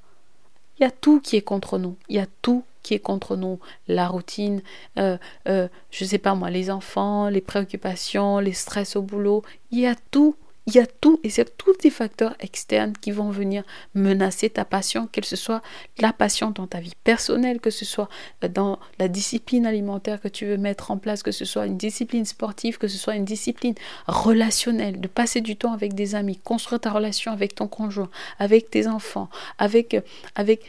Il 0.79 0.85
y 0.85 0.87
a 0.87 0.91
tout 0.91 1.21
qui 1.21 1.37
est 1.37 1.43
contre 1.43 1.79
nous. 1.79 1.97
Il 2.09 2.17
y 2.17 2.21
a 2.21 2.27
tout 2.41 2.65
qui 2.83 2.95
est 2.95 3.01
contre 3.01 3.37
nous. 3.37 3.59
La 3.89 4.09
routine, 4.09 4.63
euh, 4.99 5.19
euh, 5.49 5.69
je 5.91 6.05
ne 6.05 6.09
sais 6.09 6.19
pas 6.19 6.35
moi, 6.35 6.51
les 6.51 6.71
enfants, 6.71 7.29
les 7.29 7.41
préoccupations, 7.41 8.39
les 8.39 8.55
stress 8.55 8.97
au 8.97 9.03
boulot. 9.03 9.43
Il 9.71 9.81
y 9.81 9.87
a 9.87 9.95
tout. 10.11 10.37
Il 10.69 10.75
y 10.75 10.81
a 10.81 10.87
tout, 10.87 11.19
et 11.23 11.31
c'est 11.31 11.57
tous 11.57 11.79
des 11.79 11.89
facteurs 11.89 12.35
externes 12.41 12.93
qui 13.01 13.11
vont 13.11 13.31
venir 13.31 13.65
menacer 13.95 14.51
ta 14.51 14.67
passion, 14.67 15.09
que 15.11 15.25
ce 15.25 15.35
soit 15.35 15.63
la 15.99 16.13
passion 16.13 16.51
dans 16.51 16.67
ta 16.67 16.79
vie 16.79 16.93
personnelle, 17.05 17.59
que 17.59 17.71
ce 17.71 17.87
soit 17.87 18.11
euh, 18.45 18.49
dans 18.49 18.79
la 18.99 19.09
discipline 19.09 19.65
alimentaire 19.65 20.21
que 20.21 20.29
tu 20.29 20.45
veux 20.45 20.59
mettre 20.59 20.91
en 20.91 20.99
place, 20.99 21.23
que 21.23 21.33
ce 21.33 21.47
soit 21.47 21.65
une 21.65 21.79
discipline 21.79 22.27
sportive, 22.27 22.77
que 22.77 22.87
ce 22.87 22.99
soit 22.99 23.15
une 23.15 23.25
discipline 23.25 23.77
relationnelle, 24.07 25.01
de 25.01 25.09
passer 25.09 25.41
du 25.41 25.57
temps 25.57 25.73
avec 25.73 25.95
des 25.95 26.15
amis, 26.15 26.37
construire 26.37 26.81
ta 26.83 26.91
relation 26.91 27.33
avec 27.33 27.55
ton 27.55 27.67
conjoint, 27.67 28.11
avec 28.39 28.69
tes 28.69 28.89
enfants, 28.89 29.31
avec, 29.57 29.95
euh, 29.95 30.03
avec 30.35 30.61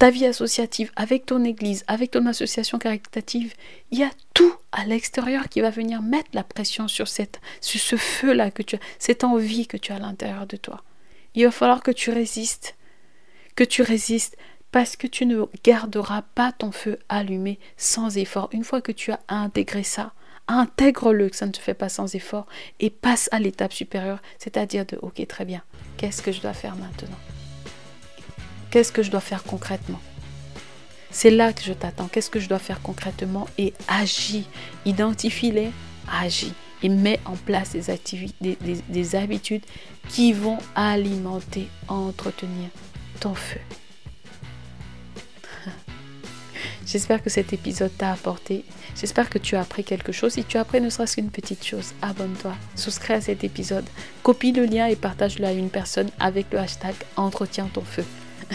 ta 0.00 0.10
vie 0.10 0.26
associative, 0.26 0.90
avec 0.96 1.24
ton 1.24 1.44
église, 1.44 1.84
avec 1.86 2.10
ton 2.10 2.26
association 2.26 2.78
caritative, 2.78 3.54
il 3.92 4.00
y 4.00 4.02
a 4.02 4.10
tout 4.34 4.56
à 4.74 4.84
l'extérieur 4.84 5.48
qui 5.48 5.60
va 5.60 5.70
venir 5.70 6.02
mettre 6.02 6.30
la 6.32 6.44
pression 6.44 6.88
sur, 6.88 7.08
cette, 7.08 7.40
sur 7.60 7.80
ce 7.80 7.96
feu-là 7.96 8.50
que 8.50 8.62
tu 8.62 8.76
as, 8.76 8.80
cette 8.98 9.24
envie 9.24 9.66
que 9.66 9.76
tu 9.76 9.92
as 9.92 9.96
à 9.96 10.00
l'intérieur 10.00 10.46
de 10.46 10.56
toi. 10.56 10.82
Il 11.34 11.44
va 11.44 11.50
falloir 11.50 11.82
que 11.82 11.90
tu 11.90 12.10
résistes, 12.10 12.76
que 13.56 13.64
tu 13.64 13.82
résistes 13.82 14.36
parce 14.70 14.96
que 14.96 15.06
tu 15.06 15.26
ne 15.26 15.44
garderas 15.62 16.22
pas 16.34 16.52
ton 16.52 16.72
feu 16.72 16.98
allumé 17.08 17.58
sans 17.76 18.16
effort. 18.18 18.48
Une 18.52 18.64
fois 18.64 18.80
que 18.80 18.92
tu 18.92 19.12
as 19.12 19.20
intégré 19.28 19.84
ça, 19.84 20.12
intègre-le 20.48 21.28
que 21.28 21.36
ça 21.36 21.46
ne 21.46 21.52
te 21.52 21.58
fait 21.58 21.74
pas 21.74 21.88
sans 21.88 22.14
effort 22.14 22.46
et 22.80 22.90
passe 22.90 23.28
à 23.32 23.38
l'étape 23.38 23.72
supérieure, 23.72 24.20
c'est-à-dire 24.38 24.84
de 24.84 24.98
OK, 25.00 25.26
très 25.26 25.44
bien, 25.44 25.62
qu'est-ce 25.96 26.22
que 26.22 26.32
je 26.32 26.40
dois 26.40 26.52
faire 26.52 26.76
maintenant? 26.76 27.18
Qu'est-ce 28.70 28.92
que 28.92 29.02
je 29.02 29.10
dois 29.10 29.20
faire 29.20 29.44
concrètement? 29.44 30.00
C'est 31.14 31.30
là 31.30 31.52
que 31.52 31.62
je 31.62 31.72
t'attends. 31.72 32.08
Qu'est-ce 32.08 32.28
que 32.28 32.40
je 32.40 32.48
dois 32.48 32.58
faire 32.58 32.82
concrètement? 32.82 33.46
Et 33.56 33.72
agis. 33.86 34.48
Identifie-les, 34.84 35.70
agis. 36.12 36.52
Et 36.82 36.88
mets 36.88 37.20
en 37.24 37.36
place 37.36 37.76
des, 38.40 39.14
habitudes 39.14 39.62
qui 40.08 40.32
vont 40.32 40.58
alimenter, 40.74 41.68
entretenir 41.86 42.68
ton 43.20 43.32
feu. 43.36 43.60
J'espère 46.86 47.22
que 47.22 47.30
cet 47.30 47.52
épisode 47.52 47.96
t'a 47.96 48.10
apporté. 48.10 48.64
J'espère 48.96 49.30
que 49.30 49.38
tu 49.38 49.54
as 49.54 49.60
appris 49.60 49.84
quelque 49.84 50.10
chose. 50.10 50.32
Si 50.32 50.42
tu 50.44 50.56
as 50.58 50.62
appris 50.62 50.80
ne 50.80 50.90
serait-ce 50.90 51.14
qu'une 51.14 51.30
petite 51.30 51.64
chose, 51.64 51.94
abonne-toi, 52.02 52.56
souscris 52.74 53.14
à 53.14 53.20
cet 53.20 53.44
épisode, 53.44 53.86
copie 54.24 54.50
le 54.50 54.64
lien 54.64 54.88
et 54.88 54.96
partage-le 54.96 55.46
à 55.46 55.52
une 55.52 55.70
personne 55.70 56.10
avec 56.18 56.52
le 56.52 56.58
hashtag 56.58 56.96
Entretiens 57.16 57.70
ton 57.72 57.82
feu. 57.82 58.04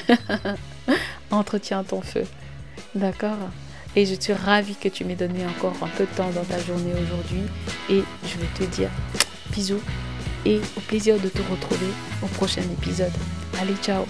Entretiens 1.32 1.86
ton 1.86 2.02
feu. 2.02 2.26
D'accord 2.96 3.38
Et 3.96 4.06
je 4.06 4.16
suis 4.20 4.34
ravie 4.34 4.76
que 4.76 4.90
tu 4.90 5.06
m'aies 5.06 5.16
donné 5.16 5.46
encore 5.46 5.76
un 5.82 5.88
peu 5.88 6.06
de 6.06 6.16
temps 6.16 6.30
dans 6.32 6.44
ta 6.44 6.60
journée 6.60 6.94
aujourd'hui. 6.94 7.44
Et 7.90 8.04
je 8.26 8.38
vais 8.38 8.48
te 8.56 8.64
dire 8.76 8.90
bisous 9.52 9.82
et 10.46 10.60
au 10.78 10.80
plaisir 10.82 11.20
de 11.20 11.28
te 11.30 11.42
retrouver 11.52 11.92
au 12.24 12.28
prochain 12.28 12.62
épisode. 12.62 13.12
Allez, 13.60 13.76
ciao 13.82 14.06